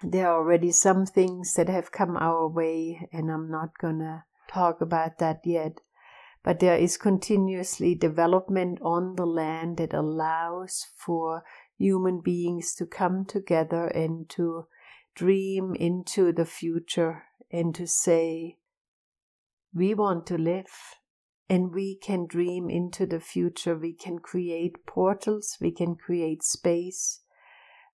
There 0.03 0.27
are 0.27 0.37
already 0.37 0.71
some 0.71 1.05
things 1.05 1.53
that 1.53 1.69
have 1.69 1.91
come 1.91 2.17
our 2.17 2.47
way, 2.47 3.07
and 3.11 3.31
I'm 3.31 3.49
not 3.49 3.77
to 3.81 4.23
talk 4.47 4.81
about 4.81 5.17
that 5.19 5.41
yet. 5.43 5.79
But 6.47 6.61
there 6.61 6.77
is 6.77 6.95
continuously 6.95 7.93
development 7.93 8.79
on 8.81 9.17
the 9.17 9.25
land 9.25 9.75
that 9.79 9.93
allows 9.93 10.87
for 10.95 11.43
human 11.77 12.21
beings 12.21 12.73
to 12.75 12.85
come 12.85 13.25
together 13.25 13.87
and 13.87 14.29
to 14.29 14.67
dream 15.13 15.75
into 15.75 16.31
the 16.31 16.45
future 16.45 17.23
and 17.51 17.75
to 17.75 17.85
say, 17.85 18.59
we 19.73 19.93
want 19.93 20.25
to 20.27 20.37
live 20.37 20.95
and 21.49 21.73
we 21.73 21.97
can 21.97 22.25
dream 22.25 22.69
into 22.69 23.05
the 23.05 23.19
future. 23.19 23.75
We 23.75 23.91
can 23.91 24.19
create 24.19 24.85
portals, 24.85 25.57
we 25.59 25.71
can 25.71 25.95
create 25.97 26.43
space. 26.43 27.23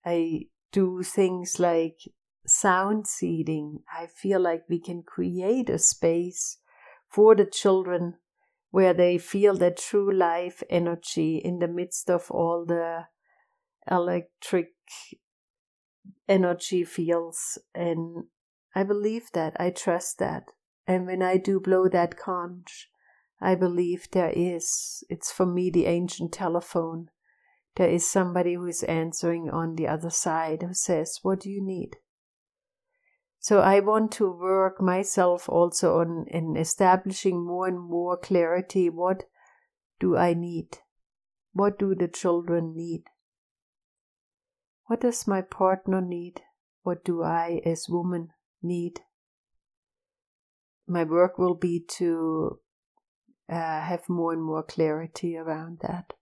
I 0.05 0.41
do 0.71 1.01
things 1.01 1.59
like 1.59 2.01
sound 2.45 3.07
seeding. 3.07 3.79
I 3.91 4.05
feel 4.05 4.39
like 4.39 4.65
we 4.69 4.79
can 4.79 5.01
create 5.01 5.71
a 5.71 5.79
space 5.79 6.59
for 7.09 7.33
the 7.33 7.47
children 7.47 8.17
where 8.73 8.95
they 8.95 9.19
feel 9.19 9.55
that 9.55 9.77
true 9.77 10.11
life 10.11 10.63
energy 10.67 11.37
in 11.37 11.59
the 11.59 11.67
midst 11.67 12.09
of 12.09 12.31
all 12.31 12.65
the 12.65 13.03
electric 13.89 14.69
energy 16.27 16.83
fields. 16.83 17.59
And 17.75 18.23
I 18.73 18.81
believe 18.81 19.29
that, 19.33 19.55
I 19.59 19.69
trust 19.69 20.17
that. 20.17 20.45
And 20.87 21.05
when 21.05 21.21
I 21.21 21.37
do 21.37 21.59
blow 21.59 21.87
that 21.89 22.17
conch, 22.17 22.89
I 23.39 23.53
believe 23.53 24.09
there 24.09 24.33
is. 24.35 25.03
It's 25.07 25.31
for 25.31 25.45
me 25.45 25.69
the 25.69 25.85
ancient 25.85 26.33
telephone. 26.33 27.09
There 27.75 27.89
is 27.89 28.09
somebody 28.09 28.55
who 28.55 28.65
is 28.65 28.81
answering 28.81 29.51
on 29.51 29.75
the 29.75 29.87
other 29.87 30.09
side 30.09 30.63
who 30.63 30.73
says, 30.73 31.19
What 31.21 31.41
do 31.41 31.51
you 31.51 31.63
need? 31.63 31.97
So 33.43 33.59
I 33.59 33.81
want 33.81 34.13
to 34.13 34.31
work 34.31 34.79
myself 34.79 35.49
also 35.49 35.99
on 35.99 36.27
in 36.29 36.55
establishing 36.55 37.45
more 37.45 37.67
and 37.67 37.77
more 37.77 38.15
clarity. 38.15 38.89
What 38.89 39.25
do 39.99 40.15
I 40.15 40.33
need? 40.33 40.77
What 41.51 41.77
do 41.77 41.93
the 41.93 42.07
children 42.07 42.73
need? 42.73 43.03
What 44.85 45.01
does 45.01 45.27
my 45.27 45.41
partner 45.41 45.99
need? 45.99 46.39
What 46.83 47.03
do 47.03 47.21
I 47.21 47.59
as 47.65 47.89
woman 47.89 48.29
need? 48.61 49.01
My 50.87 51.03
work 51.03 51.37
will 51.37 51.55
be 51.55 51.83
to 51.97 52.59
uh, 53.49 53.81
have 53.81 54.07
more 54.07 54.31
and 54.31 54.41
more 54.41 54.63
clarity 54.63 55.35
around 55.35 55.79
that. 55.81 56.13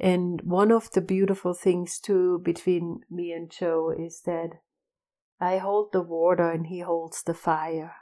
And 0.00 0.40
one 0.40 0.72
of 0.72 0.90
the 0.92 1.02
beautiful 1.02 1.52
things 1.52 2.00
too 2.00 2.40
between 2.42 3.00
me 3.10 3.32
and 3.32 3.50
Joe 3.50 3.94
is 3.94 4.22
that 4.24 4.60
I 5.40 5.58
hold 5.58 5.92
the 5.92 6.02
water 6.02 6.50
and 6.50 6.66
he 6.66 6.80
holds 6.80 7.22
the 7.22 7.34
fire. 7.34 7.94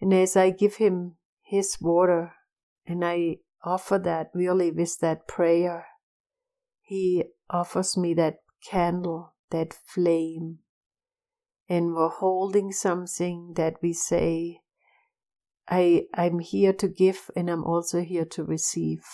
And 0.00 0.12
as 0.12 0.36
I 0.36 0.50
give 0.50 0.76
him 0.76 1.16
his 1.42 1.78
water 1.80 2.32
and 2.86 3.04
I 3.04 3.38
offer 3.62 3.98
that 3.98 4.30
really 4.34 4.70
with 4.70 4.98
that 5.00 5.28
prayer, 5.28 5.86
he 6.82 7.24
offers 7.48 7.96
me 7.96 8.14
that 8.14 8.38
candle, 8.68 9.34
that 9.50 9.74
flame. 9.86 10.58
And 11.68 11.94
we're 11.94 12.08
holding 12.08 12.72
something 12.72 13.54
that 13.56 13.76
we 13.80 13.92
say 13.92 14.60
I 15.68 16.06
I'm 16.12 16.40
here 16.40 16.72
to 16.74 16.88
give 16.88 17.30
and 17.34 17.48
I'm 17.48 17.64
also 17.64 18.00
here 18.02 18.26
to 18.26 18.44
receive. 18.44 19.04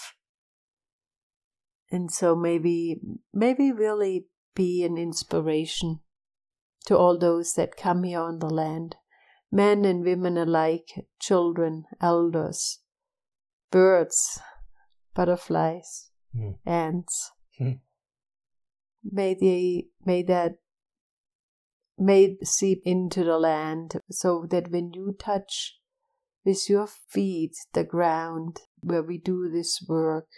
And 1.91 2.11
so 2.11 2.35
maybe 2.35 3.01
maybe 3.33 3.73
really 3.73 4.27
be 4.55 4.85
an 4.85 4.99
inspiration 4.99 6.01
to 6.87 6.97
all 6.97 7.19
those 7.19 7.55
that 7.55 7.77
come 7.77 8.05
here 8.05 8.21
on 8.21 8.39
the 8.39 8.51
land, 8.51 8.97
men 9.53 9.85
and 9.85 10.05
women 10.05 10.37
alike, 10.37 11.07
children, 11.19 11.85
elders, 12.01 12.81
birds, 13.71 14.41
butterflies, 15.15 16.11
mm. 16.35 16.57
ants. 16.65 17.33
Mm. 17.61 17.81
May 19.05 19.35
they 19.35 19.87
may 20.05 20.23
that 20.25 20.57
may 21.99 22.37
seep 22.43 22.83
into 22.85 23.25
the 23.25 23.39
land 23.39 24.01
so 24.11 24.47
that 24.51 24.71
when 24.71 24.93
you 24.93 25.15
touch 25.19 25.79
with 26.45 26.69
your 26.69 26.87
feet 26.87 27.53
the 27.75 27.85
ground 27.85 28.61
where 28.81 29.03
we 29.03 29.19
do 29.19 29.51
this 29.51 29.85
work, 29.87 30.29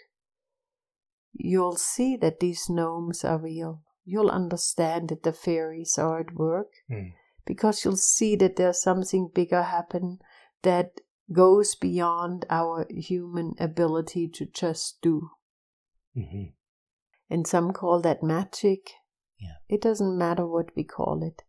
you'll 1.33 1.77
see 1.77 2.17
that 2.17 2.39
these 2.39 2.69
gnomes 2.69 3.23
are 3.23 3.39
real. 3.39 3.81
You'll 4.05 4.29
understand 4.29 5.09
that 5.09 5.23
the 5.23 5.33
fairies 5.33 5.97
are 5.97 6.19
at 6.19 6.33
work 6.35 6.71
mm. 6.91 7.13
because 7.45 7.83
you'll 7.83 7.95
see 7.95 8.35
that 8.37 8.55
there's 8.55 8.81
something 8.81 9.29
bigger 9.33 9.63
happen 9.63 10.19
that 10.63 11.01
goes 11.31 11.75
beyond 11.75 12.45
our 12.49 12.85
human 12.89 13.53
ability 13.59 14.27
to 14.35 14.45
just 14.45 15.01
do. 15.01 15.29
Mm-hmm. 16.15 16.51
And 17.29 17.47
some 17.47 17.71
call 17.71 18.01
that 18.01 18.21
magic. 18.21 18.91
Yeah. 19.39 19.55
It 19.69 19.81
doesn't 19.81 20.17
matter 20.17 20.45
what 20.45 20.75
we 20.75 20.83
call 20.83 21.23
it 21.23 21.43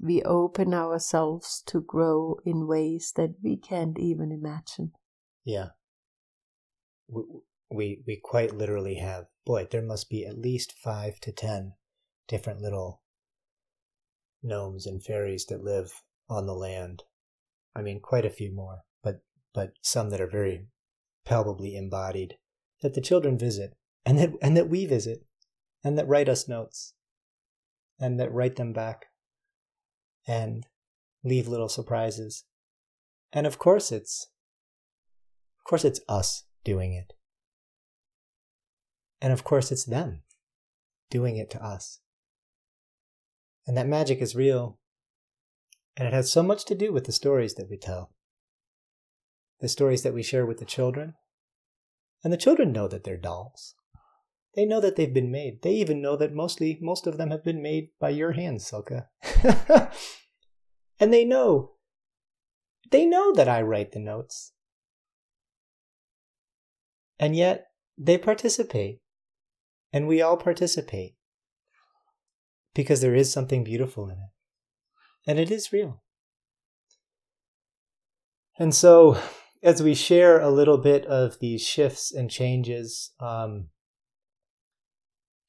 we 0.00 0.22
open 0.22 0.72
ourselves 0.72 1.62
to 1.66 1.80
grow 1.80 2.38
in 2.44 2.66
ways 2.66 3.12
that 3.16 3.34
we 3.42 3.56
can't 3.56 3.98
even 3.98 4.32
imagine. 4.32 4.92
Yeah. 5.44 5.70
We, 7.70 8.02
we, 8.06 8.20
quite 8.22 8.54
literally 8.54 8.96
have, 8.96 9.26
boy, 9.46 9.68
there 9.70 9.82
must 9.82 10.10
be 10.10 10.26
at 10.26 10.38
least 10.38 10.72
five 10.72 11.20
to 11.20 11.32
ten 11.32 11.74
different 12.26 12.60
little 12.60 13.02
gnomes 14.42 14.86
and 14.86 15.02
fairies 15.02 15.46
that 15.46 15.62
live 15.62 16.02
on 16.28 16.46
the 16.46 16.54
land. 16.54 17.04
I 17.74 17.82
mean, 17.82 18.00
quite 18.00 18.24
a 18.24 18.30
few 18.30 18.52
more, 18.52 18.80
but, 19.02 19.20
but 19.54 19.72
some 19.82 20.10
that 20.10 20.20
are 20.20 20.30
very 20.30 20.66
palpably 21.24 21.76
embodied 21.76 22.34
that 22.82 22.94
the 22.94 23.00
children 23.00 23.38
visit 23.38 23.76
and 24.04 24.18
that, 24.18 24.32
and 24.42 24.56
that 24.56 24.68
we 24.68 24.86
visit 24.86 25.24
and 25.84 25.96
that 25.98 26.08
write 26.08 26.28
us 26.28 26.48
notes 26.48 26.94
and 27.98 28.18
that 28.18 28.32
write 28.32 28.56
them 28.56 28.72
back 28.72 29.06
and 30.26 30.66
leave 31.22 31.46
little 31.46 31.68
surprises. 31.68 32.44
And 33.32 33.46
of 33.46 33.58
course 33.58 33.92
it's 33.92 34.28
of 35.58 35.64
course 35.64 35.84
it's 35.84 36.00
us 36.08 36.44
doing 36.64 36.92
it. 36.94 37.12
And 39.20 39.32
of 39.32 39.44
course 39.44 39.70
it's 39.70 39.84
them 39.84 40.22
doing 41.10 41.36
it 41.36 41.50
to 41.50 41.64
us. 41.64 42.00
And 43.66 43.76
that 43.76 43.88
magic 43.88 44.20
is 44.20 44.34
real. 44.34 44.78
And 45.96 46.06
it 46.06 46.14
has 46.14 46.32
so 46.32 46.42
much 46.42 46.64
to 46.66 46.74
do 46.74 46.92
with 46.92 47.04
the 47.04 47.12
stories 47.12 47.54
that 47.54 47.68
we 47.68 47.76
tell. 47.76 48.14
The 49.60 49.68
stories 49.68 50.02
that 50.02 50.14
we 50.14 50.22
share 50.22 50.46
with 50.46 50.58
the 50.58 50.64
children. 50.64 51.14
And 52.24 52.32
the 52.32 52.38
children 52.38 52.72
know 52.72 52.88
that 52.88 53.04
they're 53.04 53.16
dolls. 53.16 53.74
They 54.54 54.64
know 54.64 54.80
that 54.80 54.96
they've 54.96 55.12
been 55.12 55.30
made. 55.30 55.62
They 55.62 55.72
even 55.72 56.02
know 56.02 56.16
that 56.16 56.34
mostly 56.34 56.78
most 56.80 57.06
of 57.06 57.18
them 57.18 57.30
have 57.30 57.44
been 57.44 57.62
made 57.62 57.90
by 58.00 58.10
your 58.10 58.32
hands, 58.32 58.66
Silke. 58.66 59.06
and 60.98 61.12
they 61.12 61.24
know. 61.24 61.72
They 62.90 63.06
know 63.06 63.32
that 63.34 63.48
I 63.48 63.62
write 63.62 63.92
the 63.92 64.00
notes. 64.00 64.52
And 67.18 67.36
yet 67.36 67.66
they 67.96 68.18
participate. 68.18 69.00
And 69.92 70.06
we 70.06 70.22
all 70.22 70.36
participate. 70.36 71.14
Because 72.74 73.00
there 73.00 73.14
is 73.14 73.32
something 73.32 73.64
beautiful 73.64 74.08
in 74.08 74.16
it. 74.16 74.30
And 75.26 75.38
it 75.38 75.50
is 75.50 75.72
real. 75.72 76.02
And 78.58 78.74
so, 78.74 79.18
as 79.62 79.82
we 79.82 79.94
share 79.94 80.40
a 80.40 80.50
little 80.50 80.78
bit 80.78 81.04
of 81.06 81.38
these 81.40 81.66
shifts 81.66 82.12
and 82.12 82.30
changes, 82.30 83.12
um, 83.18 83.68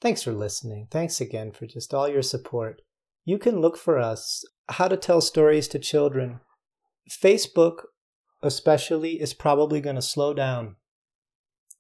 thanks 0.02 0.24
for 0.24 0.32
listening. 0.32 0.88
Thanks 0.90 1.22
again 1.22 1.52
for 1.52 1.68
just 1.68 1.94
all 1.94 2.08
your 2.08 2.22
support. 2.22 2.82
You 3.24 3.38
can 3.38 3.60
look 3.62 3.78
for 3.78 4.00
us, 4.00 4.44
How 4.70 4.88
to 4.88 4.98
Tell 4.98 5.22
Stories 5.22 5.68
to 5.70 5.80
Children. 5.80 6.40
Facebook, 7.10 7.84
especially, 8.42 9.22
is 9.22 9.34
probably 9.34 9.82
going 9.82 9.98
to 9.98 10.02
slow 10.02 10.34
down. 10.34 10.78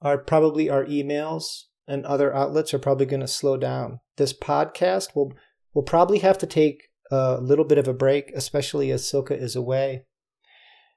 Our 0.01 0.17
probably 0.17 0.69
our 0.69 0.85
emails 0.85 1.63
and 1.91 2.05
other 2.05 2.33
outlets 2.33 2.73
are 2.73 2.79
probably 2.79 3.05
going 3.05 3.19
to 3.19 3.27
slow 3.27 3.57
down. 3.57 3.99
This 4.15 4.31
podcast 4.31 5.13
will 5.13 5.33
will 5.73 5.83
probably 5.83 6.19
have 6.19 6.37
to 6.37 6.47
take 6.47 6.87
a 7.11 7.39
little 7.41 7.65
bit 7.65 7.77
of 7.77 7.87
a 7.87 7.93
break, 7.93 8.31
especially 8.33 8.91
as 8.91 9.07
Silke 9.07 9.31
is 9.31 9.55
away. 9.55 10.05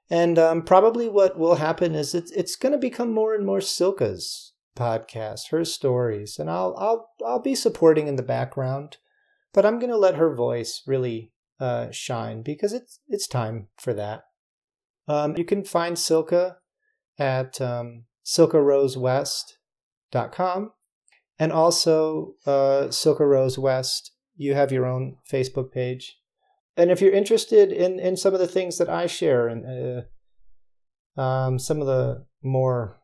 And 0.09 0.39
um, 0.39 0.61
probably 0.61 1.09
what 1.09 1.37
will 1.37 1.55
happen 1.55 1.95
is 1.95 2.15
it's 2.15 2.31
it's 2.31 2.55
going 2.55 2.71
to 2.71 2.77
become 2.77 3.11
more 3.11 3.35
and 3.35 3.45
more 3.45 3.59
Silke's 3.59 4.53
podcast, 4.77 5.49
her 5.51 5.65
stories, 5.65 6.39
and 6.39 6.49
I'll 6.49 6.73
I'll 6.77 7.09
I'll 7.25 7.41
be 7.41 7.55
supporting 7.55 8.07
in 8.07 8.15
the 8.15 8.23
background, 8.23 8.95
but 9.53 9.65
I'm 9.65 9.79
going 9.79 9.91
to 9.91 9.97
let 9.97 10.15
her 10.15 10.33
voice 10.33 10.81
really 10.87 11.33
uh, 11.59 11.91
shine 11.91 12.41
because 12.41 12.71
it's 12.71 13.01
it's 13.09 13.27
time 13.27 13.67
for 13.77 13.93
that. 13.93 14.21
Um, 15.07 15.35
you 15.35 15.43
can 15.43 15.65
find 15.65 15.99
Silke 15.99 16.55
at 17.19 17.59
um, 17.59 18.05
silkerosewest.com 18.25 20.71
and 21.39 21.51
also 21.51 22.35
uh, 22.45 22.89
Silke 22.91 23.19
Rose 23.19 23.57
West. 23.57 24.11
You 24.35 24.53
have 24.53 24.71
your 24.71 24.85
own 24.85 25.17
Facebook 25.29 25.71
page 25.71 26.17
and 26.77 26.91
if 26.91 27.01
you're 27.01 27.13
interested 27.13 27.71
in 27.71 27.99
in 27.99 28.17
some 28.17 28.33
of 28.33 28.39
the 28.39 28.47
things 28.47 28.77
that 28.77 28.89
I 28.89 29.07
share 29.07 29.47
and 29.47 30.05
uh, 31.17 31.21
um, 31.21 31.59
some 31.59 31.81
of 31.81 31.87
the 31.87 32.25
more 32.43 32.97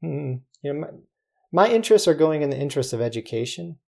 hmm, 0.00 0.34
you 0.62 0.72
know 0.72 0.80
my, 0.80 0.88
my 1.52 1.68
interests 1.68 2.08
are 2.08 2.14
going 2.14 2.42
in 2.42 2.50
the 2.50 2.58
interest 2.58 2.92
of 2.92 3.00
education 3.00 3.78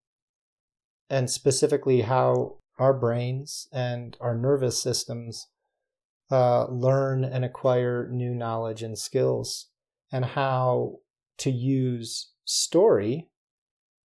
and 1.10 1.30
specifically 1.30 2.02
how 2.02 2.58
our 2.78 2.94
brains 2.94 3.66
and 3.72 4.16
our 4.20 4.36
nervous 4.36 4.80
systems 4.80 5.48
uh, 6.30 6.66
learn 6.66 7.24
and 7.24 7.44
acquire 7.44 8.08
new 8.10 8.34
knowledge 8.34 8.82
and 8.82 8.98
skills 8.98 9.68
and 10.12 10.24
how 10.24 10.96
to 11.38 11.50
use 11.50 12.32
story 12.44 13.28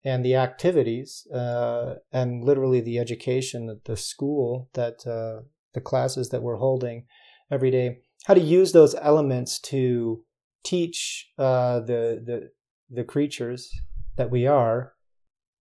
and 0.07 0.23
the 0.23 0.35
activities 0.35 1.27
uh, 1.33 1.95
and 2.13 2.41
literally 2.41 2.79
the 2.79 2.97
education, 2.97 3.81
the 3.83 3.97
school 3.97 4.69
that 4.73 5.05
uh, 5.05 5.43
the 5.73 5.81
classes 5.81 6.29
that 6.29 6.41
we're 6.41 6.55
holding 6.55 7.05
every 7.51 7.69
day, 7.69 7.97
how 8.25 8.33
to 8.33 8.39
use 8.39 8.71
those 8.71 8.95
elements 8.95 9.59
to 9.59 10.23
teach 10.63 11.29
uh, 11.37 11.81
the 11.81 12.23
the 12.25 12.49
the 12.89 13.03
creatures 13.03 13.69
that 14.15 14.31
we 14.31 14.47
are 14.47 14.93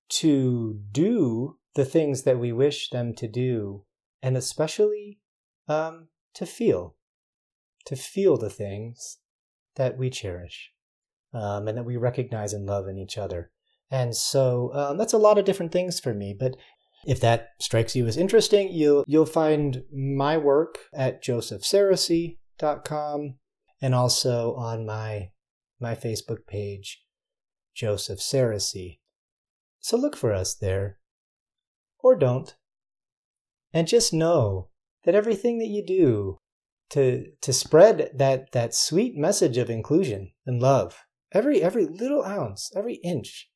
to 0.08 0.80
do 0.92 1.58
the 1.74 1.84
things 1.84 2.22
that 2.22 2.38
we 2.38 2.52
wish 2.52 2.88
them 2.90 3.14
to 3.14 3.26
do, 3.26 3.84
and 4.22 4.36
especially 4.36 5.18
um, 5.68 6.06
to 6.34 6.46
feel, 6.46 6.94
to 7.84 7.96
feel 7.96 8.36
the 8.36 8.48
things 8.48 9.18
that 9.74 9.98
we 9.98 10.08
cherish 10.08 10.70
um, 11.34 11.66
and 11.66 11.76
that 11.76 11.84
we 11.84 11.96
recognize 11.96 12.52
and 12.52 12.64
love 12.64 12.86
in 12.86 12.96
each 12.96 13.18
other. 13.18 13.50
And 13.90 14.16
so 14.16 14.70
um, 14.74 14.96
that's 14.98 15.12
a 15.12 15.18
lot 15.18 15.38
of 15.38 15.44
different 15.44 15.70
things 15.72 16.00
for 16.00 16.14
me. 16.14 16.34
But 16.38 16.56
if 17.06 17.20
that 17.20 17.50
strikes 17.60 17.94
you 17.94 18.06
as 18.06 18.16
interesting, 18.16 18.72
you'll 18.72 19.04
you'll 19.06 19.26
find 19.26 19.84
my 19.92 20.36
work 20.36 20.78
at 20.92 21.22
josephsarosy.com 21.22 23.34
and 23.80 23.94
also 23.94 24.54
on 24.54 24.84
my 24.84 25.30
my 25.78 25.94
Facebook 25.94 26.48
page, 26.48 27.04
Joseph 27.74 28.18
Sarosy. 28.18 28.98
So 29.78 29.96
look 29.96 30.16
for 30.16 30.32
us 30.32 30.52
there. 30.54 30.98
Or 32.00 32.16
don't. 32.16 32.56
And 33.72 33.86
just 33.86 34.12
know 34.12 34.70
that 35.04 35.14
everything 35.14 35.58
that 35.58 35.68
you 35.68 35.86
do 35.86 36.40
to 36.90 37.26
to 37.40 37.52
spread 37.52 38.10
that 38.14 38.50
that 38.52 38.74
sweet 38.74 39.16
message 39.16 39.58
of 39.58 39.70
inclusion 39.70 40.32
and 40.44 40.60
love, 40.60 41.04
every 41.32 41.62
every 41.62 41.86
little 41.86 42.24
ounce, 42.24 42.72
every 42.74 42.96
inch 42.96 43.48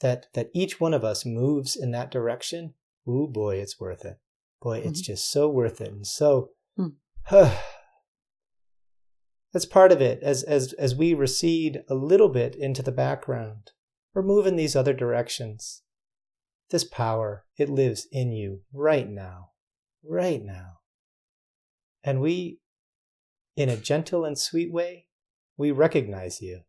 that 0.00 0.26
that 0.34 0.50
each 0.54 0.80
one 0.80 0.94
of 0.94 1.04
us 1.04 1.24
moves 1.26 1.76
in 1.76 1.90
that 1.92 2.10
direction, 2.10 2.74
ooh 3.08 3.28
boy, 3.30 3.56
it's 3.56 3.78
worth 3.78 4.04
it. 4.04 4.18
Boy, 4.60 4.80
mm-hmm. 4.80 4.88
it's 4.88 5.00
just 5.00 5.30
so 5.30 5.48
worth 5.48 5.80
it. 5.80 5.92
And 5.92 6.06
so 6.06 6.50
mm. 6.78 6.92
that's 9.52 9.66
part 9.66 9.92
of 9.92 10.00
it. 10.00 10.22
As 10.22 10.42
as 10.42 10.72
as 10.74 10.94
we 10.94 11.14
recede 11.14 11.82
a 11.88 11.94
little 11.94 12.28
bit 12.28 12.54
into 12.56 12.82
the 12.82 12.92
background, 12.92 13.72
or 14.14 14.22
move 14.22 14.46
in 14.46 14.56
these 14.56 14.76
other 14.76 14.92
directions. 14.92 15.82
This 16.70 16.84
power, 16.84 17.44
it 17.56 17.68
lives 17.68 18.06
in 18.12 18.32
you 18.32 18.60
right 18.72 19.08
now. 19.08 19.50
Right 20.04 20.42
now. 20.42 20.78
And 22.02 22.20
we, 22.20 22.60
in 23.56 23.68
a 23.68 23.76
gentle 23.76 24.24
and 24.24 24.38
sweet 24.38 24.72
way, 24.72 25.06
we 25.56 25.70
recognize 25.70 26.40
you. 26.40 26.60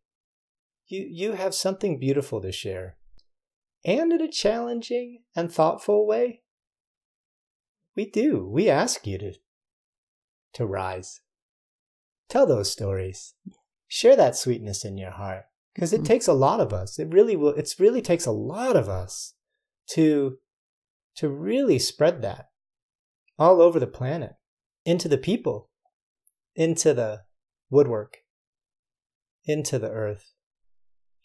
You, 0.88 1.06
you 1.08 1.32
have 1.32 1.54
something 1.54 1.98
beautiful 1.98 2.40
to 2.42 2.52
share 2.52 2.96
and 3.84 4.12
in 4.12 4.20
a 4.20 4.30
challenging 4.30 5.22
and 5.34 5.52
thoughtful 5.52 6.06
way? 6.06 6.42
We 7.96 8.08
do. 8.08 8.46
We 8.46 8.68
ask 8.68 9.06
you 9.06 9.18
to, 9.18 9.32
to 10.54 10.66
rise. 10.66 11.20
Tell 12.28 12.46
those 12.46 12.70
stories. 12.70 13.34
Share 13.88 14.16
that 14.16 14.36
sweetness 14.36 14.84
in 14.84 14.96
your 14.96 15.10
heart 15.10 15.44
because 15.74 15.92
it 15.92 15.98
mm-hmm. 15.98 16.06
takes 16.06 16.26
a 16.26 16.32
lot 16.32 16.60
of 16.60 16.72
us. 16.72 16.98
It 16.98 17.12
really 17.12 17.36
will. 17.36 17.50
It 17.50 17.74
really 17.78 18.00
takes 18.00 18.24
a 18.24 18.32
lot 18.32 18.76
of 18.76 18.88
us 18.88 19.34
to 19.90 20.38
to 21.16 21.28
really 21.28 21.78
spread 21.78 22.22
that 22.22 22.46
all 23.38 23.60
over 23.60 23.78
the 23.78 23.86
planet 23.86 24.32
into 24.84 25.08
the 25.08 25.18
people, 25.18 25.68
into 26.54 26.94
the 26.94 27.22
woodwork, 27.68 28.18
into 29.44 29.78
the 29.78 29.90
earth, 29.90 30.32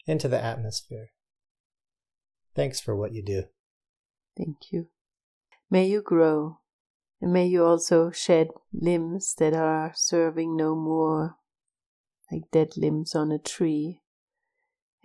into 0.06 0.28
the 0.28 0.42
atmosphere. 0.42 1.08
Thanks 2.54 2.80
for 2.80 2.96
what 2.96 3.12
you 3.12 3.22
do. 3.22 3.44
Thank 4.36 4.72
you. 4.72 4.88
May 5.70 5.86
you 5.86 6.00
grow, 6.00 6.58
and 7.20 7.32
may 7.32 7.46
you 7.46 7.64
also 7.64 8.10
shed 8.10 8.48
limbs 8.72 9.34
that 9.38 9.54
are 9.54 9.92
serving 9.94 10.56
no 10.56 10.74
more, 10.74 11.36
like 12.30 12.50
dead 12.50 12.76
limbs 12.76 13.14
on 13.14 13.30
a 13.32 13.38
tree. 13.38 14.00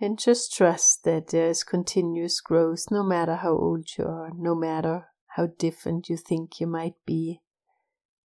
And 0.00 0.18
just 0.18 0.52
trust 0.52 1.04
that 1.04 1.28
there 1.28 1.48
is 1.48 1.64
continuous 1.64 2.40
growth 2.40 2.86
no 2.90 3.02
matter 3.02 3.36
how 3.36 3.52
old 3.52 3.88
you 3.96 4.04
are, 4.04 4.30
no 4.34 4.54
matter 4.54 5.06
how 5.36 5.48
different 5.58 6.08
you 6.08 6.16
think 6.16 6.60
you 6.60 6.66
might 6.66 6.96
be. 7.06 7.40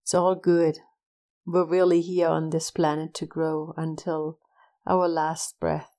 It's 0.02 0.14
all 0.14 0.34
good. 0.34 0.78
We're 1.46 1.66
really 1.66 2.00
here 2.00 2.28
on 2.28 2.50
this 2.50 2.70
planet 2.70 3.14
to 3.14 3.26
grow 3.26 3.74
until 3.76 4.38
our 4.86 5.08
last 5.08 5.58
breath. 5.60 5.90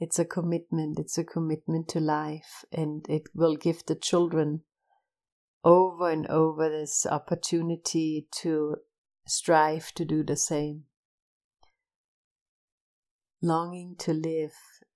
It's 0.00 0.18
a 0.18 0.24
commitment, 0.24 0.98
it's 0.98 1.18
a 1.18 1.24
commitment 1.24 1.86
to 1.88 2.00
life, 2.00 2.64
and 2.72 3.06
it 3.06 3.24
will 3.34 3.54
give 3.54 3.84
the 3.84 3.94
children 3.94 4.62
over 5.62 6.08
and 6.08 6.26
over 6.28 6.70
this 6.70 7.04
opportunity 7.04 8.26
to 8.36 8.76
strive 9.26 9.92
to 9.92 10.06
do 10.06 10.24
the 10.24 10.36
same. 10.36 10.84
Longing 13.42 13.94
to 13.98 14.14
live 14.14 14.54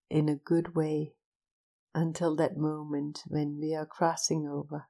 in 0.09 0.31
a 0.31 0.37
good 0.37 0.75
way 0.75 1.17
until 1.95 2.35
that 2.37 2.57
moment 2.57 3.25
when 3.27 3.59
we 3.61 3.75
are 3.75 3.87
crossing 3.87 4.49
over. 4.49 4.87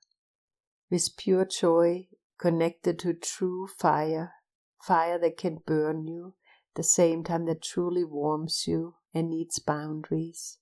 With 0.93 1.17
pure 1.17 1.45
joy, 1.45 2.07
connected 2.39 3.01
to 3.01 3.15
true 3.15 3.67
fire, 3.67 4.35
fire 4.81 5.19
that 5.19 5.37
can 5.37 5.59
burn 5.67 6.07
you, 6.07 6.35
the 6.77 6.85
same 6.85 7.25
time 7.25 7.47
that 7.47 7.62
truly 7.62 8.05
warms 8.05 8.69
you 8.69 8.95
and 9.15 9.31
needs 9.31 9.59
boundaries. 9.59 10.59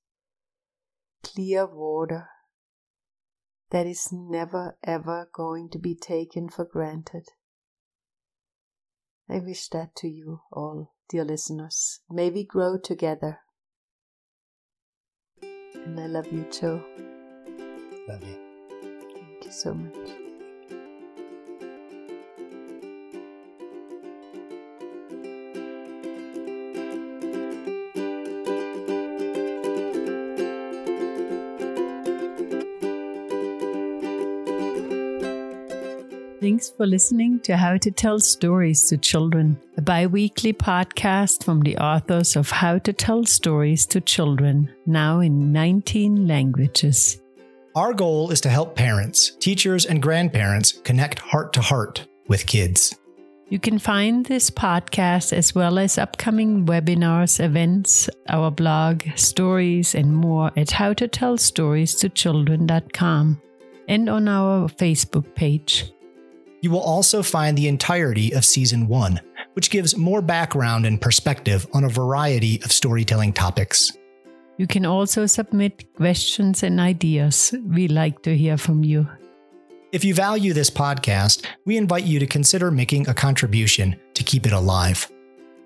Clear 1.22 1.66
water 1.66 2.28
that 3.70 3.86
is 3.86 4.10
never 4.12 4.76
ever 4.84 5.28
going 5.32 5.70
to 5.70 5.78
be 5.78 5.94
taken 5.94 6.48
for 6.48 6.64
granted. 6.64 7.28
I 9.28 9.38
wish 9.38 9.68
that 9.68 9.96
to 9.96 10.08
you 10.08 10.42
all, 10.52 10.92
dear 11.08 11.24
listeners. 11.24 12.00
May 12.10 12.28
we 12.28 12.44
grow 12.44 12.76
together. 12.76 13.38
And 15.40 15.98
I 15.98 16.06
love 16.06 16.30
you 16.30 16.44
too. 16.44 16.82
Love 18.08 18.22
you. 18.24 18.38
Thank 18.80 19.44
you 19.44 19.50
so 19.50 19.72
much. 19.72 20.21
Thanks 36.62 36.76
for 36.76 36.86
listening 36.86 37.40
to 37.40 37.56
How 37.56 37.76
to 37.78 37.90
Tell 37.90 38.20
Stories 38.20 38.84
to 38.84 38.96
Children, 38.96 39.60
a 39.76 39.82
bi 39.82 40.06
weekly 40.06 40.52
podcast 40.52 41.42
from 41.42 41.62
the 41.62 41.76
authors 41.76 42.36
of 42.36 42.52
How 42.52 42.78
to 42.78 42.92
Tell 42.92 43.24
Stories 43.24 43.84
to 43.86 44.00
Children, 44.00 44.72
now 44.86 45.18
in 45.18 45.50
19 45.50 46.28
languages. 46.28 47.20
Our 47.74 47.92
goal 47.92 48.30
is 48.30 48.40
to 48.42 48.48
help 48.48 48.76
parents, 48.76 49.32
teachers, 49.40 49.86
and 49.86 50.00
grandparents 50.00 50.74
connect 50.84 51.18
heart 51.18 51.52
to 51.54 51.60
heart 51.60 52.06
with 52.28 52.46
kids. 52.46 52.94
You 53.48 53.58
can 53.58 53.80
find 53.80 54.24
this 54.24 54.48
podcast 54.48 55.32
as 55.32 55.56
well 55.56 55.80
as 55.80 55.98
upcoming 55.98 56.64
webinars, 56.64 57.44
events, 57.44 58.08
our 58.28 58.52
blog, 58.52 59.02
stories, 59.16 59.96
and 59.96 60.14
more 60.14 60.52
at 60.56 60.68
howtotellstoriestochildren.com 60.68 63.42
and 63.88 64.08
on 64.08 64.28
our 64.28 64.68
Facebook 64.68 65.34
page. 65.34 65.92
You 66.62 66.70
will 66.70 66.80
also 66.80 67.24
find 67.24 67.58
the 67.58 67.66
entirety 67.66 68.32
of 68.32 68.44
Season 68.44 68.86
1, 68.86 69.20
which 69.54 69.68
gives 69.68 69.96
more 69.96 70.22
background 70.22 70.86
and 70.86 71.00
perspective 71.00 71.66
on 71.74 71.82
a 71.82 71.88
variety 71.88 72.62
of 72.62 72.70
storytelling 72.70 73.32
topics. 73.32 73.90
You 74.58 74.68
can 74.68 74.86
also 74.86 75.26
submit 75.26 75.92
questions 75.96 76.62
and 76.62 76.78
ideas. 76.78 77.52
We 77.66 77.88
like 77.88 78.22
to 78.22 78.36
hear 78.36 78.56
from 78.56 78.84
you. 78.84 79.08
If 79.90 80.04
you 80.04 80.14
value 80.14 80.52
this 80.52 80.70
podcast, 80.70 81.44
we 81.64 81.76
invite 81.76 82.04
you 82.04 82.20
to 82.20 82.28
consider 82.28 82.70
making 82.70 83.08
a 83.08 83.14
contribution 83.14 83.96
to 84.14 84.22
keep 84.22 84.46
it 84.46 84.52
alive. 84.52 85.10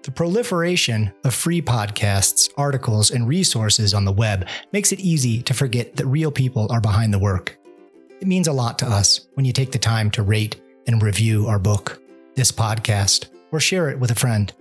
The 0.03 0.12
proliferation 0.12 1.12
of 1.24 1.34
free 1.34 1.61
podcasts, 1.61 2.49
articles, 2.57 3.11
and 3.11 3.28
resources 3.28 3.92
on 3.92 4.07
the 4.07 4.12
web 4.12 4.49
makes 4.72 4.92
it 4.92 5.01
easy 5.01 5.42
to 5.42 5.53
forget 5.53 5.97
that 5.97 6.07
real 6.07 6.30
people 6.30 6.68
are 6.70 6.80
behind 6.80 7.12
the 7.12 7.18
work. 7.18 7.59
It 8.18 8.26
means 8.26 8.49
a 8.49 8.53
lot 8.53 8.78
to 8.78 8.86
us 8.86 9.28
when 9.34 9.44
you 9.44 9.53
take 9.53 9.72
the 9.72 9.78
time 9.78 10.11
to 10.12 10.22
rate 10.22 10.57
and 10.87 11.03
review 11.03 11.47
our 11.47 11.59
book, 11.59 12.03
this 12.34 12.53
podcast, 12.53 13.26
or 13.53 13.61
share 13.61 13.91
it 13.91 13.99
with 13.99 14.11
a 14.11 14.14
friend. 14.14 14.53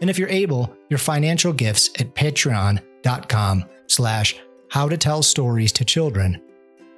And 0.00 0.10
if 0.10 0.18
you're 0.18 0.28
able, 0.28 0.74
your 0.88 0.98
financial 0.98 1.52
gifts 1.52 1.90
at 1.98 2.14
patreon.com 2.14 3.64
slash 3.86 4.36
how 4.68 4.88
to 4.88 4.96
tell 4.96 5.22
stories 5.22 5.72
to 5.72 5.84
children 5.84 6.42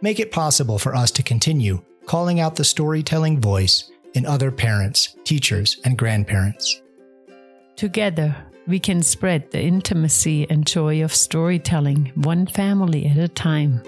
make 0.01 0.21
it 0.21 0.33
possible 0.33 0.79
for 0.79 0.95
us 0.95 1.11
to 1.12 1.23
continue 1.23 1.83
calling 2.07 2.41
out 2.41 2.57
the 2.57 2.64
storytelling 2.64 3.41
voice 3.41 3.91
in 4.14 4.25
other 4.25 4.51
parents, 4.51 5.16
teachers, 5.25 5.79
and 5.85 5.99
grandparents. 5.99 6.81
Together, 7.77 8.35
we 8.66 8.79
can 8.79 9.03
spread 9.03 9.51
the 9.51 9.61
intimacy 9.61 10.49
and 10.49 10.66
joy 10.66 11.03
of 11.03 11.14
storytelling 11.14 12.12
one 12.14 12.47
family 12.47 13.07
at 13.07 13.16
a 13.16 13.29
time. 13.29 13.83